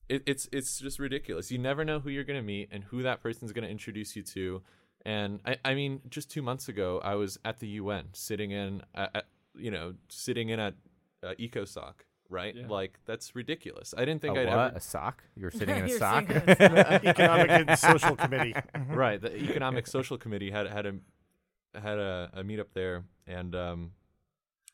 [0.08, 1.50] it, it's it's just ridiculous.
[1.50, 4.62] You never know who you're gonna meet and who that person's gonna introduce you to.
[5.04, 8.80] And I, I mean, just two months ago, I was at the UN, sitting in,
[8.94, 10.72] at, at, you know, sitting in at
[11.22, 11.92] uh, EcoSoc,
[12.34, 12.54] right?
[12.54, 12.66] Yeah.
[12.68, 13.94] Like that's ridiculous.
[13.96, 14.58] I didn't think a I'd what?
[14.68, 15.22] ever A sock?
[15.36, 16.26] You were sitting in a You're sock?
[16.26, 17.04] sitting in a sock.
[17.04, 18.54] Economic and Social Committee.
[18.88, 19.20] right.
[19.20, 20.94] The Economic Social Committee had had a
[21.80, 23.90] had a, a meetup there, and um,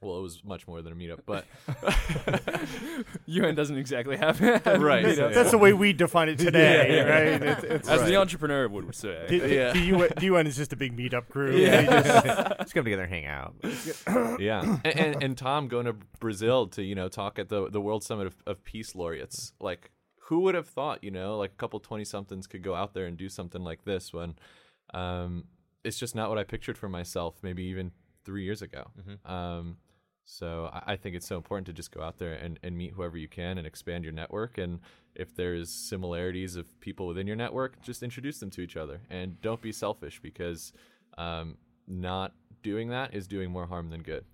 [0.03, 1.45] well, it was much more than a meetup, but
[3.27, 5.07] UN doesn't exactly have Right.
[5.07, 5.35] you know, Yeah.
[5.35, 7.03] That's the way we define it today, Yeah, yeah.
[7.33, 7.43] right?
[7.43, 8.09] It's, it's, as Right.
[8.09, 9.27] the entrepreneur would say.
[9.29, 9.73] the, the, Yeah.
[9.73, 11.57] the UN, the UN is just a big meetup group.
[11.59, 11.83] Yeah.
[12.03, 13.55] Just- Just come together and hang out.
[14.39, 17.81] yeah, and, and and Tom going to Brazil to you know talk at the the
[17.81, 19.53] World Summit of, of Peace Laureates.
[19.61, 19.91] Like,
[20.29, 23.07] who would have thought you know like a couple twenty somethings could go out there
[23.07, 24.35] and do something like this when,
[24.95, 25.45] um,
[25.83, 27.37] it's just not what I pictured for myself.
[27.43, 27.91] Maybe even
[28.25, 28.85] three years ago.
[29.25, 29.79] Um,
[30.25, 32.93] so I, I think it's so important to just go out there and, and meet
[32.93, 34.59] whoever you can and expand your network.
[34.59, 34.81] And
[35.15, 39.41] if there's similarities of people within your network, just introduce them to each other and
[39.41, 40.73] don't be selfish because
[41.19, 41.57] um,
[41.89, 44.25] not doing that is doing more harm than good.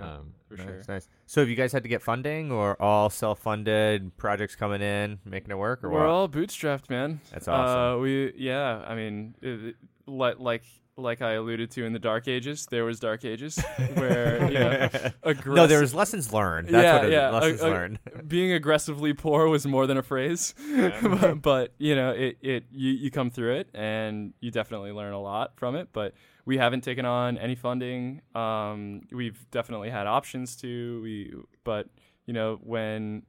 [0.00, 0.82] Um, for nice, sure.
[0.88, 1.08] nice.
[1.26, 5.50] So have you guys had to get funding or all self-funded projects coming in, making
[5.50, 6.08] it work or We're what?
[6.08, 7.20] all bootstrapped, man.
[7.32, 7.78] That's awesome.
[7.78, 9.74] Uh, we yeah, I mean, it-
[10.06, 10.62] like
[10.98, 13.58] like like I alluded to in the Dark Ages, there was Dark Ages
[13.94, 14.88] where you know,
[15.22, 16.68] aggressive, no, there was lessons learned.
[16.68, 17.12] That's yeah, what it is.
[17.12, 17.98] yeah, Lessons a- a- learned.
[18.28, 20.54] being aggressively poor was more than a phrase,
[21.02, 25.12] but, but you know, it it you you come through it and you definitely learn
[25.12, 25.88] a lot from it.
[25.92, 28.20] But we haven't taken on any funding.
[28.34, 31.32] Um, we've definitely had options to we,
[31.64, 31.88] but
[32.26, 33.22] you know when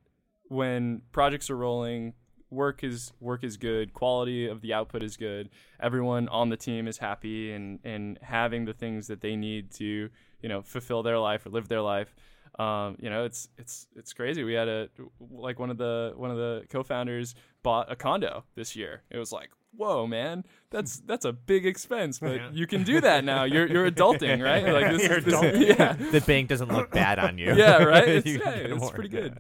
[0.48, 2.14] when projects are rolling
[2.52, 6.88] work is work is good quality of the output is good everyone on the team
[6.88, 10.10] is happy and and having the things that they need to
[10.42, 12.16] you know fulfill their life or live their life
[12.58, 14.90] um, you know it's it's it's crazy we had a
[15.32, 19.32] like one of the one of the co-founders bought a condo this year it was
[19.32, 23.68] like whoa man that's that's a big expense but you can do that now you're
[23.68, 25.68] you're adulting right like this, You're is- this- adulting.
[25.80, 27.54] yeah the bank doesn't look bad on you.
[27.56, 28.08] yeah, right.
[28.18, 29.38] It's, You yeah, it's pretty good.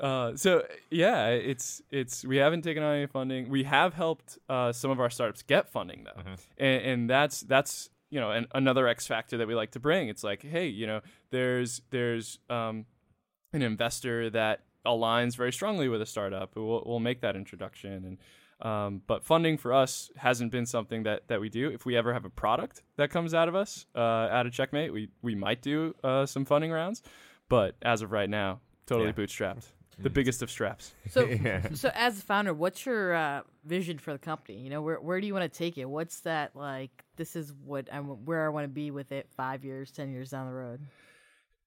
[0.00, 3.48] Uh, so yeah, it's it's we haven't taken on any funding.
[3.48, 6.34] We have helped uh, some of our startups get funding though, Mm-hmm.
[6.58, 10.08] and, and that's that's you know an, another X factor that we like to bring.
[10.08, 12.84] It's like, hey, you know, there's there's um,
[13.52, 16.54] an investor that aligns very strongly with a startup.
[16.56, 18.18] We'll, we'll make that introduction and.
[18.58, 21.68] Um, but funding for us hasn't been something that, that we do.
[21.68, 24.94] If we ever have a product that comes out of us, uh, out of Checkmate,
[24.94, 27.02] we, we might do uh, some funding rounds.
[27.50, 29.12] But as of right now, totally Yeah.
[29.12, 29.66] bootstrapped.
[29.98, 30.92] The biggest of straps.
[31.10, 31.68] So, Yeah.
[31.74, 34.58] so as a founder, what's your uh, vision for the company?
[34.58, 35.86] You know, where where do you want to take it?
[35.86, 37.04] What's that like?
[37.16, 40.30] This is what I'm where I want to be with it five years, ten years
[40.30, 40.80] down the road.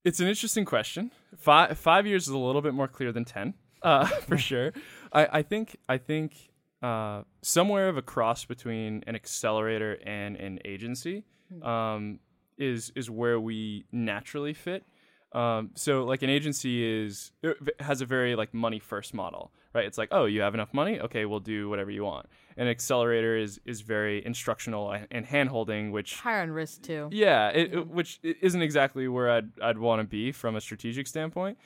[0.05, 1.11] It's an interesting question.
[1.37, 4.73] Five five years is a little bit more clear than ten, uh, for sure.
[5.11, 6.51] I, I think I think
[6.83, 11.25] uh, somewhere of a cross between an accelerator and an agency
[11.63, 12.19] um,
[12.57, 14.83] is is where we naturally fit.
[15.31, 17.31] Um, so like an agency is
[17.79, 19.85] has a very like money first model, right?
[19.85, 22.25] It's like oh you have enough money, okay, we'll do whatever you want.
[22.57, 27.09] An accelerator is is very instructional and hand holding, which Higher on risk too.
[27.11, 31.05] yeah, it, it- which isn't exactly where I'd I'd want to be from a strategic
[31.07, 31.57] standpoint.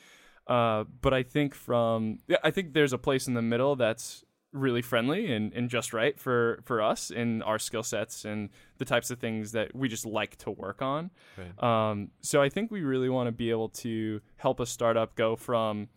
[0.45, 4.25] Uh, but I think from yeah, I think there's a place in the middle that's
[4.53, 8.85] really friendly and, and just right for for us in our skill sets and the
[8.85, 11.09] types of things that we just like to work on.
[11.37, 11.89] Right.
[11.89, 15.35] Um, so I think we really want to be able to help a startup go
[15.35, 15.89] from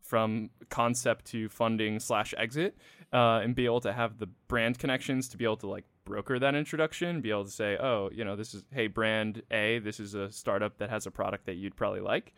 [0.00, 2.78] from concept to funding slash exit
[3.12, 6.38] uh, and be able to have the brand connections to be able to like broker
[6.38, 9.98] that introduction, be able to say, oh, you know, this is hey brand A, this
[9.98, 12.32] is a startup that has a product that you'd probably like,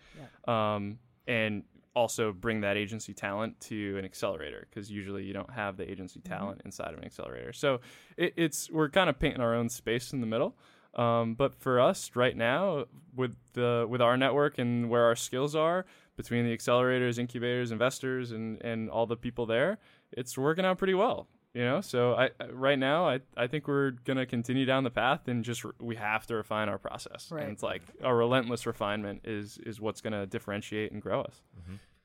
[0.51, 1.65] um, and
[1.99, 6.21] also bring that agency talent to an accelerator because usually you don't have the agency
[6.21, 7.53] talent inside of an accelerator.
[7.53, 7.81] So
[8.17, 10.57] it, it's we're kind of painting our own space in the middle.
[10.95, 15.55] Um, but for us right now, with the with our network and where our skills
[15.55, 15.85] are
[16.17, 19.79] between the accelerators, incubators, investors, and and all the people there,
[20.13, 21.29] it's working out pretty well.
[21.55, 24.91] You know, so I I- right now I I think we're gonna continue down the
[24.91, 27.31] path and just re- we have to refine our process.
[27.31, 27.43] Right.
[27.45, 31.43] And it's like a relentless refinement is is what's gonna differentiate and grow us.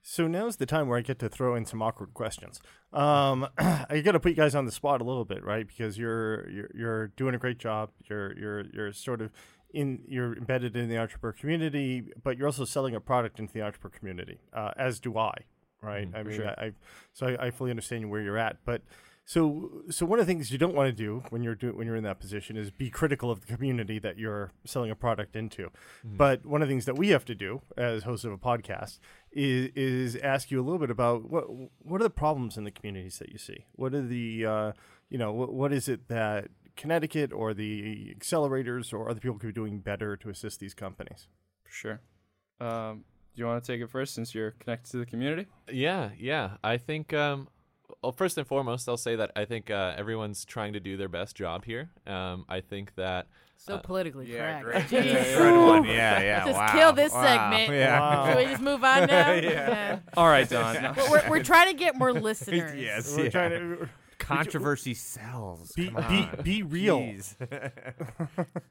[0.06, 2.60] So now's the time where I get to throw in some awkward questions.
[2.92, 5.66] Um, I got to put you guys on the spot a little bit, right?
[5.66, 7.89] Because you're you're you're doing a great job.
[8.10, 9.32] You're you're you're sort of
[9.74, 13.62] in you're embedded in the entrepreneur community, but you're also selling a product into the
[13.62, 15.34] entrepreneur community, uh, as do I,
[15.82, 16.10] right?
[16.13, 16.50] I mean, sure.
[16.50, 16.72] I, I
[17.13, 18.82] so I, I fully understand where you're at, but.
[19.25, 21.88] So, so one of the things you don't want to do when you're doing when
[21.88, 25.36] you're in that position is be critical of the community that you're selling a product
[25.36, 25.69] into.
[26.03, 28.99] But one of the things that we have to do as hosts of a podcast
[29.31, 31.45] is is ask you a little bit about what
[31.79, 33.65] what are the problems in the communities that you see.
[33.73, 34.71] What are the uh,
[35.09, 39.47] you know what, what is it that Connecticut or the accelerators or other people could
[39.47, 41.27] be doing better to assist these companies?
[41.65, 42.01] Sure.
[42.59, 43.05] Um,
[43.36, 45.47] do you want to take it first since you're connected to the community?
[45.71, 46.57] Yeah, yeah.
[46.62, 47.47] I think um
[48.02, 51.10] well, first and foremost, I'll say that I think uh, everyone's trying to do their
[51.10, 51.89] best job here.
[52.08, 54.89] Um, I think that So Uh, politically Yeah, correct.
[54.89, 55.04] great.
[55.06, 55.38] Jeez.
[55.38, 55.84] Good one.
[55.86, 56.46] Yeah, yeah.
[56.46, 56.72] Just wow.
[56.74, 57.24] kill this wow.
[57.24, 57.74] segment.
[57.74, 58.00] Yeah.
[58.00, 58.28] Wow.
[58.28, 59.32] Should we just move on now?
[59.43, 60.00] Yeah.
[60.17, 60.82] All right, Don.
[60.82, 60.93] No.
[60.98, 62.76] We're, we're, we're trying to get more listeners.
[62.76, 63.15] yes.
[63.15, 63.30] We're yeah.
[63.30, 65.74] trying to Controversy sells.
[65.74, 66.43] be Come be, on.
[66.43, 67.13] be real.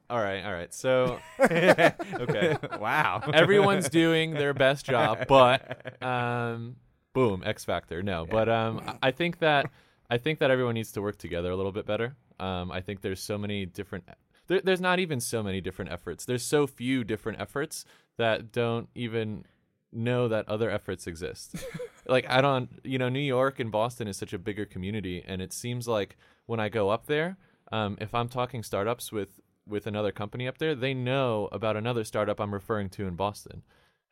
[0.09, 0.73] All right, all right.
[0.73, 2.57] So okay.
[2.81, 3.23] wow.
[3.35, 6.77] everyone's doing their best job, but um,
[7.13, 8.03] boom, X Factor.
[8.03, 9.71] No, but um, I I think that
[10.11, 12.17] I think that everyone needs to work together a little bit better.
[12.39, 14.05] Um, I think there's so many different.
[14.47, 16.25] There, there's not even so many different efforts.
[16.25, 17.85] There's so few different efforts
[18.19, 19.45] that don't even
[19.93, 21.57] know that other efforts exist.
[22.07, 25.41] like I don't, you know, New York and Boston is such a bigger community, and
[25.41, 27.37] it seems like when I go up there,
[27.71, 32.05] um, if I'm talking startups with with another company up there, they know about another
[32.05, 33.63] startup I'm referring to in Boston.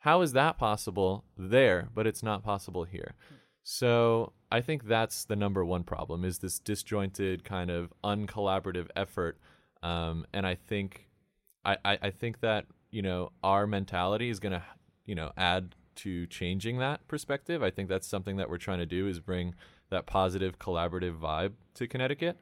[0.01, 3.13] How is that possible there, but it's not possible here?
[3.63, 9.37] So I think that's the number one problem is this disjointed kind of uncollaborative effort.
[9.83, 11.07] Um, and I think
[11.63, 14.63] I, I, I think that, you know, our mentality is gonna,
[15.05, 17.61] you know, add to changing that perspective.
[17.61, 19.53] I think that's something that we're trying to do is bring
[19.91, 22.39] that positive collaborative vibe to Connecticut.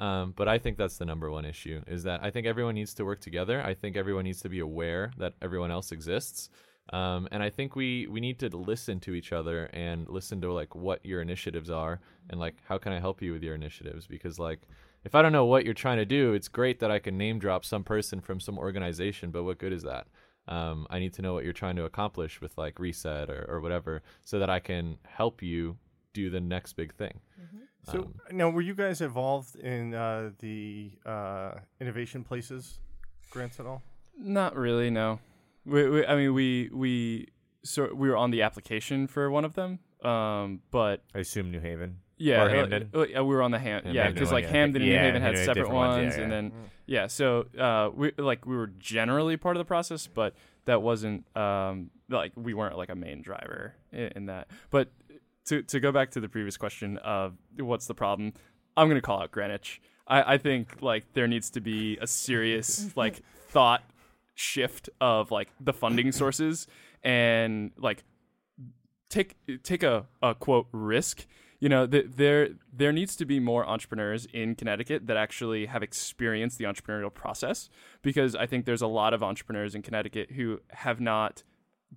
[0.00, 2.94] Um, but I think that's the number one issue is that I think everyone needs
[2.94, 3.62] to work together.
[3.62, 6.48] I think everyone needs to be aware that everyone else exists.
[6.92, 10.52] Um, and I think we, we need to listen to each other and listen to
[10.52, 14.06] like what your initiatives are and like how can I help you with your initiatives
[14.06, 14.60] because like
[15.04, 17.38] if I don't know what you're trying to do, it's great that I can name
[17.38, 20.06] drop some person from some organization, but what good is that?
[20.48, 23.60] Um, I need to know what you're trying to accomplish with like reset or, or
[23.60, 25.76] whatever so that I can help you
[26.12, 27.20] do the next big thing.
[27.90, 32.78] So Um, now, were you guys involved in uh, the uh, innovation places
[33.30, 33.82] grants at all?
[34.16, 34.88] Not really.
[34.90, 35.18] No.
[35.64, 37.28] We, we, I mean, we we
[37.64, 39.78] so we were on the application for one of them.
[40.02, 41.98] Um, but I assume New Haven.
[42.18, 42.90] yeah, Or uh, Hamden?
[42.94, 43.82] uh, we were on the Ham.
[43.84, 44.50] Yeah, Yeah, Hamden because one, like yeah.
[44.50, 46.36] Hamden and New Haven had Hamden separate ones, ones, yeah, and yeah.
[46.40, 46.52] then
[46.86, 47.06] yeah.
[47.06, 51.90] So uh, we like we were generally part of the process, but that wasn't um
[52.08, 54.48] like we weren't like a main driver in, in that.
[54.70, 54.90] But
[55.46, 58.32] to to go back to the previous question of what's the problem,
[58.76, 59.80] I'm gonna call out Greenwich.
[60.08, 63.82] I, I think like there needs to be a serious like thought
[64.42, 66.66] shift of like the funding sources
[67.02, 68.04] and like
[69.08, 71.26] take take a, a quote risk.
[71.60, 75.82] You know th- there there needs to be more entrepreneurs in Connecticut that actually have
[75.82, 77.68] experienced the entrepreneurial process
[78.02, 81.44] because I think there's a lot of entrepreneurs in Connecticut who have not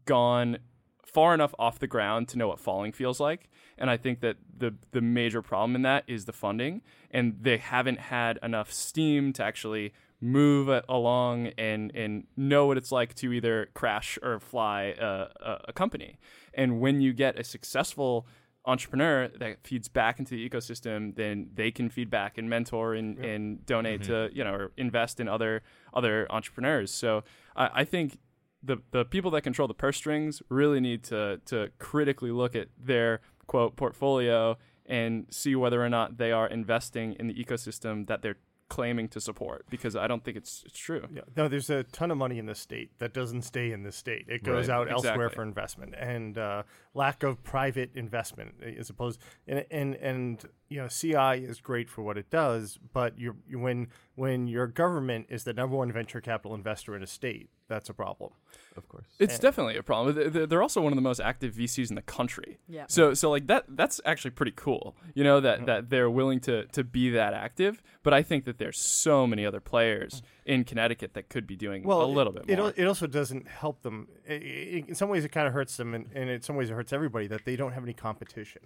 [0.06, 0.60] gone
[1.04, 3.50] far enough off the ground to know what falling feels like.
[3.78, 6.82] And I think that the the major problem in that is the funding.
[7.10, 9.94] And they haven't had enough steam to actually
[10.26, 15.28] move along and and know what it's like to either crash or fly a,
[15.68, 16.18] a, company.
[16.54, 18.26] And when you get a successful
[18.66, 23.18] entrepreneur that feeds back into the ecosystem, then they can feed back and mentor and,
[23.20, 24.12] and donate mm-hmm.
[24.12, 25.62] to you know or invest in other
[25.94, 26.92] other entrepreneurs.
[26.92, 27.24] So
[27.56, 28.18] I, I think
[28.64, 32.70] the the people that control the purse strings really need to to critically look at
[32.78, 38.22] their quote portfolio and see whether or not they are investing in the ecosystem that
[38.22, 38.38] they're
[38.68, 41.08] claiming to support because I don't think it's it's true.
[41.14, 43.92] Yeah, no, there's a ton of money in the state that doesn't stay in the
[43.92, 44.26] state.
[44.28, 44.76] It goes Right.
[44.76, 46.64] out elsewhere for investment, and uh,
[46.94, 49.20] lack of private investment as opposed.
[49.48, 53.88] And, and and you know, CI is great for what it does, but you when
[54.16, 57.94] when your government is the number one venture capital investor in a state, that's a
[57.94, 58.32] problem.
[58.78, 59.06] Of course.
[59.20, 60.16] It's definitely a problem.
[60.16, 62.58] Th- th- They're also one of the most active VCs in the country.
[62.68, 62.86] Yeah.
[62.88, 64.96] So so like that that's actually pretty cool.
[65.14, 65.66] You know that mm-hmm.
[65.66, 67.82] that they're willing to to be that active.
[68.04, 70.54] But I think that there's so many other players mm.
[70.54, 72.70] in Connecticut that could be doing well, a little bit it, more.
[72.70, 74.08] It, it also doesn't help them.
[74.30, 76.70] I- I- in some ways, it kind of hurts them, and, and in some ways,
[76.70, 78.62] it hurts everybody that they don't have any competition.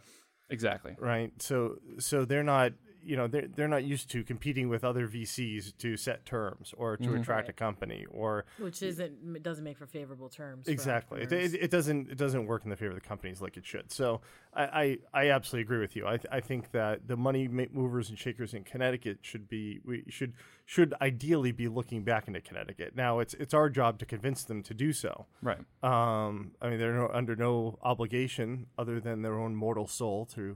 [0.50, 0.96] exactly.
[1.00, 1.32] right?
[1.42, 5.78] So so they're not you know they're they're not used to competing with other VCs
[5.78, 9.88] to set terms or to attract a company or Which isn't it doesn't make for
[9.88, 10.68] favorable terms.
[10.68, 13.58] exactly it, it, it doesn't it doesn't work in the favor of the companies like
[13.58, 13.92] it should.
[13.92, 14.22] So
[14.54, 16.06] I I, I absolutely agree with you.
[16.08, 20.04] I th- I think that the money movers and shakers in Connecticut should be we
[20.10, 20.34] should
[20.66, 22.96] should ideally be looking back into Connecticut.
[22.96, 25.26] Now it's it's our job to convince them to do so.
[25.42, 25.60] Right.
[25.84, 30.56] Um, I mean they're no, under no obligation other than their own mortal soul to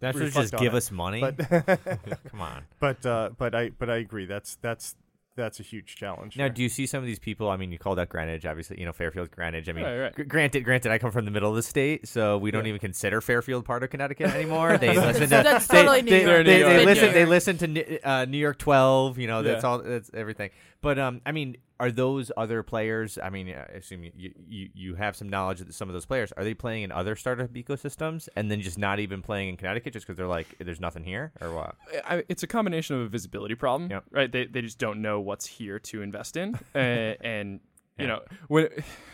[0.00, 0.76] That's reflect just give it.
[0.76, 1.20] us money.
[1.20, 1.36] but
[2.30, 2.62] Come on.
[2.80, 4.26] but uh, but I but I agree.
[4.26, 4.96] That's that's
[5.36, 6.36] that's a huge challenge.
[6.36, 6.50] Now, there.
[6.50, 7.50] do you see some of these people?
[7.50, 8.78] I mean, you called out Greenwich, obviously.
[8.78, 9.68] You know, Fairfield, Greenwich.
[9.68, 10.14] I mean, Right, right.
[10.14, 12.78] gr- granted, granted, I come from the middle of the state, so we don't even
[12.78, 14.78] consider Fairfield part of Connecticut anymore.
[14.78, 16.46] They listen to they, totally New they, York.
[16.46, 17.12] they, they listen.
[17.14, 19.18] They listen to uh, New York Twelve.
[19.18, 19.68] You know, that's Yeah.
[19.70, 19.78] all.
[19.78, 20.50] That's everything.
[20.82, 23.18] But um, I mean, are those other players?
[23.22, 26.32] I mean, I assume you, you you have some knowledge of some of those players.
[26.36, 29.92] Are they playing in other startup ecosystems and then just not even playing in Connecticut
[29.92, 31.74] just because they're like, there's nothing here, or what?
[32.06, 34.04] I, it's a combination of a visibility problem, Yep.
[34.10, 34.30] right?
[34.30, 37.60] They, they just don't know what's here to invest in, uh, and
[37.98, 38.68] you know when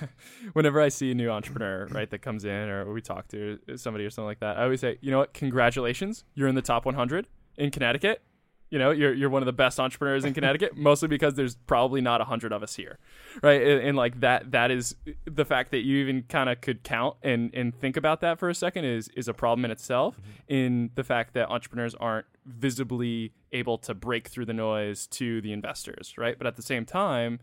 [0.52, 4.04] whenever I see a new entrepreneur, right, that comes in or we talk to somebody
[4.04, 6.84] or something like that, I always say, you know what, congratulations, you're in the top
[6.84, 8.22] 100 in Connecticut.
[8.70, 12.00] You know, you're you're one of the best entrepreneurs in Connecticut, mostly because there's probably
[12.00, 12.98] not a hundred of us here,
[13.42, 13.60] right?
[13.60, 14.94] And, and like that, that is
[15.24, 18.48] the fact that you even kind of could count and and think about that for
[18.48, 20.20] a second is is a problem in itself.
[20.46, 25.52] In the fact that entrepreneurs aren't visibly able to break through the noise to the
[25.52, 26.38] investors, right?
[26.38, 27.40] But at the same time,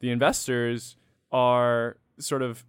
[0.00, 0.96] the investors
[1.30, 2.64] are sort of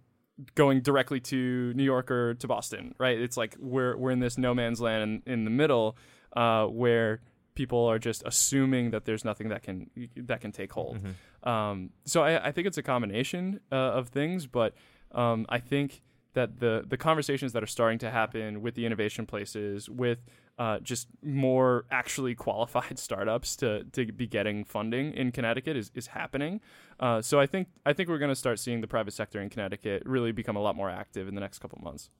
[0.54, 3.18] going directly to New York or to Boston, right?
[3.18, 5.96] It's like we're we're in this no man's land in, in the middle,
[6.36, 7.20] uh, where
[7.54, 10.98] people are just assuming that there's nothing that can that can take hold.
[11.42, 14.74] Um, so I, I think it's a combination uh, of things, but
[15.12, 16.02] um, I think
[16.34, 20.18] that the the conversations that are starting to happen with the innovation places, with
[20.58, 26.08] uh, just more actually qualified startups to to be getting funding in Connecticut is, is
[26.08, 26.60] happening.
[27.00, 29.48] Uh, so I think I think we're going to start seeing the private sector in
[29.48, 32.10] Connecticut really become a lot more active in the next couple months.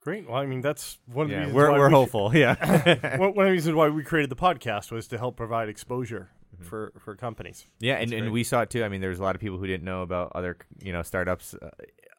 [0.00, 0.28] Great.
[0.28, 2.34] Well, I mean that's one of the Yeah, reasons we're why we're we- hopeful.
[2.34, 2.54] Yeah.
[3.18, 6.30] one, of the reasons why we created the podcast was to help provide exposure
[6.60, 7.66] for for companies.
[7.78, 8.32] Yeah, and, That's and great.
[8.32, 8.84] we saw it too.
[8.84, 11.54] I mean, there's a lot of people who didn't know about other, you know, startups.
[11.54, 11.70] Uh,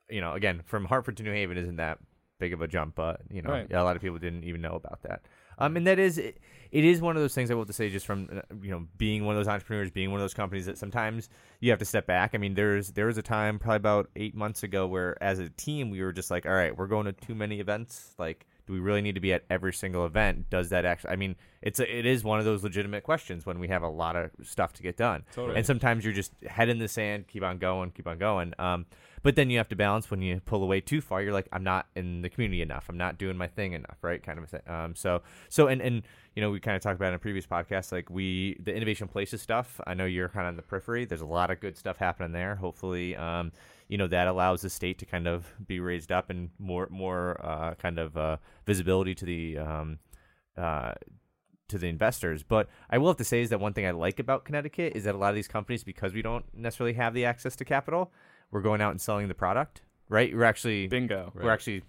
[0.09, 1.99] you know, again, from Hartford to New Haven isn't that
[2.41, 3.71] big of a jump, but you know, Right.
[3.71, 5.21] a lot of people didn't even know about that.
[5.57, 6.39] Um, and that is, it,
[6.71, 8.87] it is one of those things I will to say, just from uh, you know,
[8.97, 11.29] being one of those entrepreneurs, being one of those companies that sometimes
[11.59, 12.31] you have to step back.
[12.33, 15.49] I mean, there's there was a time probably about eight months ago where, as a
[15.49, 18.45] team, we were just like, all right, we're going to too many events, like.
[18.67, 20.49] Do we really need to be at every single event?
[20.51, 21.09] Does that actually?
[21.09, 23.89] I mean, it's a, it is one of those legitimate questions when we have a
[23.89, 25.23] lot of stuff to get done.
[25.33, 25.57] Totally.
[25.57, 28.53] And sometimes you're just head in the sand, keep on going, keep on going.
[28.59, 28.85] Um,
[29.23, 31.21] but then you have to balance when you pull away too far.
[31.21, 32.87] You're like, I'm not in the community enough.
[32.89, 34.21] I'm not doing my thing enough, right?
[34.21, 34.61] Kind of a thing.
[34.67, 36.03] Um, so so and and
[36.35, 37.91] you know we kind of talked about in a previous podcast.
[37.91, 39.79] Like we the innovation places stuff.
[39.85, 41.05] I know you're kind of on the periphery.
[41.05, 42.55] There's a lot of good stuff happening there.
[42.55, 43.51] Hopefully, um,
[43.87, 47.37] you know that allows the state to kind of be raised up and more more
[47.43, 49.99] uh, kind of uh, visibility to the um,
[50.57, 50.93] uh,
[51.71, 52.43] to the investors.
[52.43, 55.05] But I will have to say is that one thing I like about Connecticut is
[55.05, 58.11] that a lot of these companies, because we don't necessarily have the access to capital,
[58.51, 59.81] we're going out and selling the product.
[60.09, 60.35] Right?
[60.35, 61.31] We're actually Bingo.
[61.33, 61.83] we're actually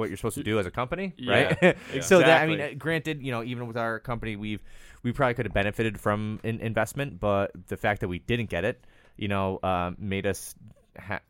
[0.00, 1.76] what you're supposed to do as a company, Yeah, right?
[2.00, 4.62] so that I mean, uh, granted, you know, even with our company, we've
[5.02, 8.64] we probably could have benefited from an investment, but the fact that we didn't get
[8.64, 8.84] it,
[9.16, 10.54] you know, um, made us
[10.98, 11.20] ha-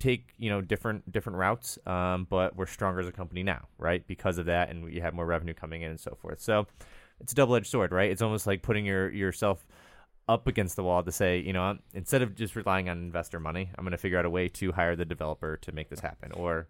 [0.00, 1.78] take you know different different routes.
[1.86, 4.06] Um, but we're stronger as a company now, right?
[4.06, 6.40] Because of that, and we have more revenue coming in and so forth.
[6.40, 6.66] So
[7.20, 8.10] it's a double edged sword, right?
[8.10, 9.64] It's almost like putting your yourself
[10.34, 13.64] up against the wall to say, you know, instead of just relying on investor money,
[13.76, 16.30] I'm going to figure out a way to hire the developer to make this happen,
[16.32, 16.68] or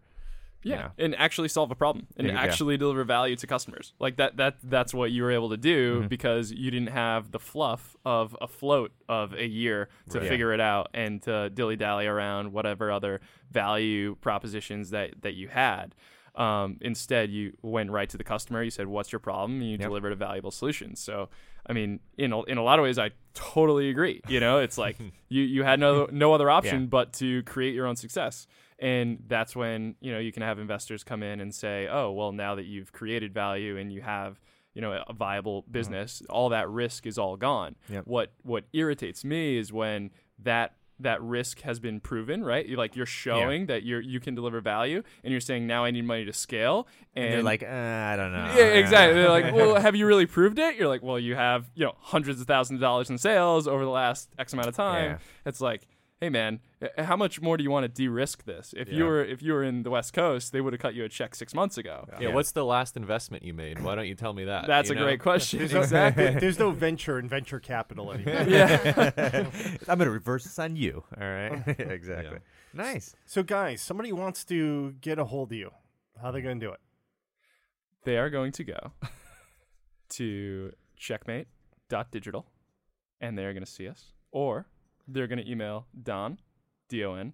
[0.62, 0.90] you Yeah, know.
[1.04, 2.38] and actually solve a problem and you go.
[2.38, 3.92] actually deliver value to customers.
[3.98, 6.08] Like that that that's what you were able to do Mm-hmm.
[6.08, 10.28] because you didn't have the fluff of a float of a year to Right.
[10.28, 15.48] figure it out and to dilly dally around whatever other value propositions that that you
[15.48, 15.94] had.
[16.34, 18.62] Um, instead, you went right to the customer.
[18.62, 19.80] You said, "What's your problem?" And you Yep.
[19.80, 20.94] delivered a valuable solution.
[20.96, 21.28] So,
[21.66, 24.20] I mean, in a, in a lot of ways, I totally agree.
[24.28, 24.96] You know, it's like
[25.28, 26.86] you you had no no other option Yeah.
[26.86, 28.46] but to create your own success.
[28.78, 32.32] And that's when you know you can have investors come in and say, "Oh, well,
[32.32, 34.40] now that you've created value and you have
[34.72, 38.06] you know a viable business, all that risk is all gone." Yep.
[38.06, 42.64] What what irritates me is when that that risk has been proven, right?
[42.66, 45.90] You like you're showing that you're you can deliver value, and you're saying now I
[45.90, 48.53] need money to scale, and, And they're like, uh, I don't know.
[48.57, 49.14] yeah, exactly.
[49.20, 50.76] They're like, well, have you really proved it?
[50.76, 53.84] You're like, well, you have, you know, hundreds of thousands of dollars in sales over
[53.84, 55.11] the last X amount of time.
[55.12, 55.18] Yeah.
[55.46, 55.86] It's like,
[56.20, 56.60] hey, man,
[56.98, 58.74] how much more do you want to de-risk this?
[58.76, 61.04] If you were if you were in the West Coast, they would have cut you
[61.04, 62.06] a check six months ago.
[62.12, 62.34] Yeah, Yeah.
[62.34, 63.80] What's the last investment you made?
[63.82, 64.66] Why don't you tell me that?
[64.66, 65.04] That's you a know?
[65.04, 65.58] great question.
[65.60, 66.30] There's no- exactly.
[66.40, 68.42] There's no venture in venture capital anymore.
[68.48, 69.46] yeah.
[69.88, 71.04] I'm gonna reverse this on you.
[71.20, 71.62] All right.
[71.78, 72.38] exactly.
[72.72, 73.16] Nice.
[73.26, 75.70] So, guys, somebody wants to get a hold of you.
[76.20, 76.78] How are they going to do it?
[78.04, 78.92] They are going to go
[80.10, 82.46] to checkmate.digital
[83.20, 84.66] and they're going to see us, or
[85.09, 86.38] they're going to email Don,
[86.88, 87.32] D O N,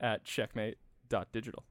[0.00, 1.64] at checkmate.digital.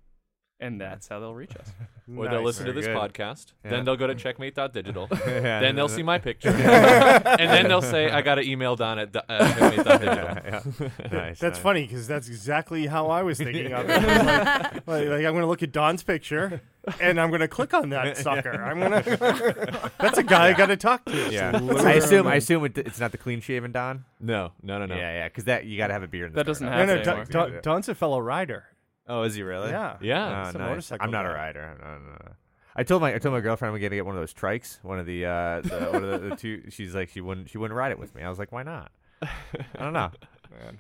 [0.60, 1.72] And that's how they'll reach us.
[2.18, 2.46] Or they'll Nice.
[2.46, 2.98] listen to Very this good.
[2.98, 3.54] podcast.
[3.64, 3.72] Yeah.
[3.72, 5.08] Then they'll go to checkmate.digital.
[5.26, 5.62] Yeah.
[5.62, 6.50] then they'll see my picture.
[6.54, 10.06] and then they'll say, I got to email Don at do- uh, checkmate.digital.
[10.06, 10.90] yeah, yeah.
[11.12, 11.40] Nice.
[11.40, 11.58] That's nice.
[11.60, 14.04] funny because that's exactly how I was thinking of it.
[14.04, 16.62] like, like, like, I'm going to look at Don's picture
[17.00, 18.52] and I'm going to click on that sucker.
[18.52, 19.92] I'm going to.
[20.00, 21.32] That's a guy I got to talk to.
[21.32, 21.52] Yeah.
[21.54, 22.28] I assume.
[22.28, 24.06] I assume it, it's not the clean shaven Don.
[24.20, 24.96] No, no, no, no.
[24.96, 25.28] Yeah, yeah.
[25.28, 26.32] Because that you got to have a beard.
[26.32, 26.88] In That doesn't part.
[26.88, 27.52] No, no, Happen Don.
[27.52, 28.66] Don, Don's a fellow rider.
[29.08, 29.70] Oh, is he really?
[29.70, 29.98] Yeah.
[30.02, 30.44] Yeah.
[30.44, 30.68] Oh, He's a nice.
[30.70, 31.78] motorcycle I'm not a rider.
[31.82, 32.32] No, no, no.
[32.76, 34.80] I told my I told my girlfriend I'm gonna get one of those trikes.
[34.84, 36.64] One of the uh, the, one of the, the two.
[36.70, 38.24] She's like she wouldn't she wouldn't ride it with me.
[38.24, 38.92] I was like, why not?
[39.22, 39.30] I
[39.78, 40.10] don't know.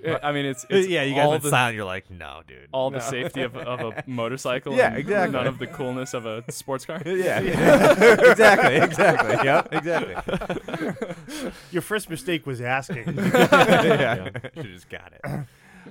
[0.03, 1.75] Yeah, I mean, it's, uh, it's yeah, you guys all went the, silent.
[1.75, 2.67] You're like, no, dude.
[2.71, 4.75] all the safety of, of a motorcycle.
[4.75, 5.33] Yeah, and exactly.
[5.37, 7.01] None of the coolness of a sports car.
[7.05, 9.45] yeah, exactly, exactly.
[9.45, 11.51] Yep, exactly.
[11.71, 13.15] Your first mistake was asking.
[13.17, 15.45] yeah, she just got it.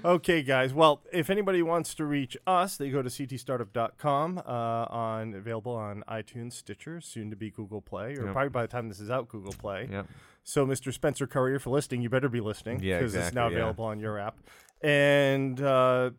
[0.05, 0.73] Okay, guys.
[0.75, 6.03] Well, if anybody wants to reach us, they go to ctstartup.com uh, on available on
[6.09, 8.33] iTunes, Stitcher, soon to be Google Play, or Yep.
[8.33, 9.89] probably by the time this is out, Google Play.
[9.91, 10.07] Yep.
[10.45, 10.93] So, Mr.
[10.93, 13.47] Spencer Currier, for listening, you better be listening Yeah, it's now exactly, yeah.
[13.59, 14.37] available on your app.
[14.81, 16.11] And uh,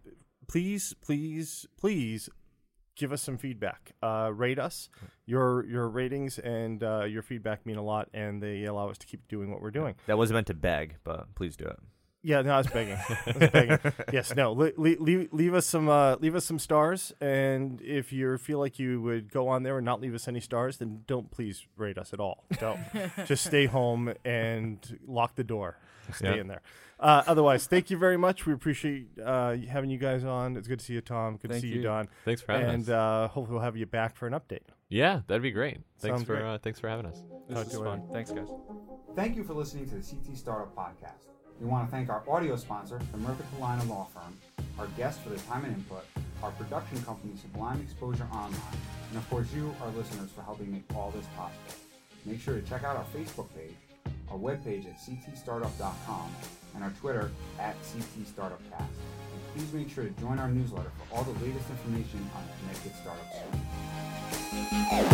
[0.47, 2.29] please, please, please
[2.95, 3.91] give us some feedback.
[4.01, 4.89] Uh, rate us.
[5.25, 9.07] Your your ratings and uh, your feedback mean a lot, and they allow us to
[9.07, 9.95] keep doing what we're doing.
[10.07, 11.79] That wasn't meant to beg, but please do it.
[12.25, 12.97] Yeah, no, I was begging.
[12.97, 13.79] I was begging.
[14.13, 14.53] Yes, no.
[14.53, 15.89] Le- le- leave, leave us some.
[15.89, 19.77] Uh, leave us some stars, and if you feel like you would go on there
[19.77, 22.45] and not leave us any stars, then don't please rate us at all.
[22.59, 22.79] Don't.
[23.25, 25.77] Just stay home and lock the door.
[26.13, 26.41] Stay Yeah.
[26.41, 26.61] in there.
[26.99, 28.45] Uh, otherwise, thank you very much.
[28.45, 30.55] We appreciate uh, having you guys on.
[30.55, 31.35] It's good to see you, Tom.
[31.35, 31.81] Good Thank to see you, you.
[31.83, 32.07] Don.
[32.23, 32.89] Thanks for having And us.
[32.89, 34.61] uh, hopefully, we'll have you back for an update.
[34.87, 35.79] yeah, that'd be great.
[35.99, 36.45] Thanks Sounds for great.
[36.45, 37.21] uh, thanks for having us.
[37.49, 37.97] This Talk is to you later.
[37.97, 38.09] fun.
[38.13, 38.47] Thanks, guys.
[39.17, 41.32] Thank you for listening to the CT Startup Podcast.
[41.63, 44.37] We want to thank our audio sponsor, the Murphy Kalina Law Firm,
[44.77, 46.03] our guests for their time and input,
[46.43, 48.59] our production company, Sublime Exposure Online,
[49.09, 51.61] and of course you, our listeners, for helping make all this possible.
[52.25, 53.77] Make sure to check out our Facebook page,
[54.29, 56.35] our webpage at ctstartup.com,
[56.75, 58.81] and our Twitter at ctstartupcast.
[58.81, 62.51] And please make sure to join our newsletter for all the latest information on the
[62.59, 65.12] Connecticut startup scene.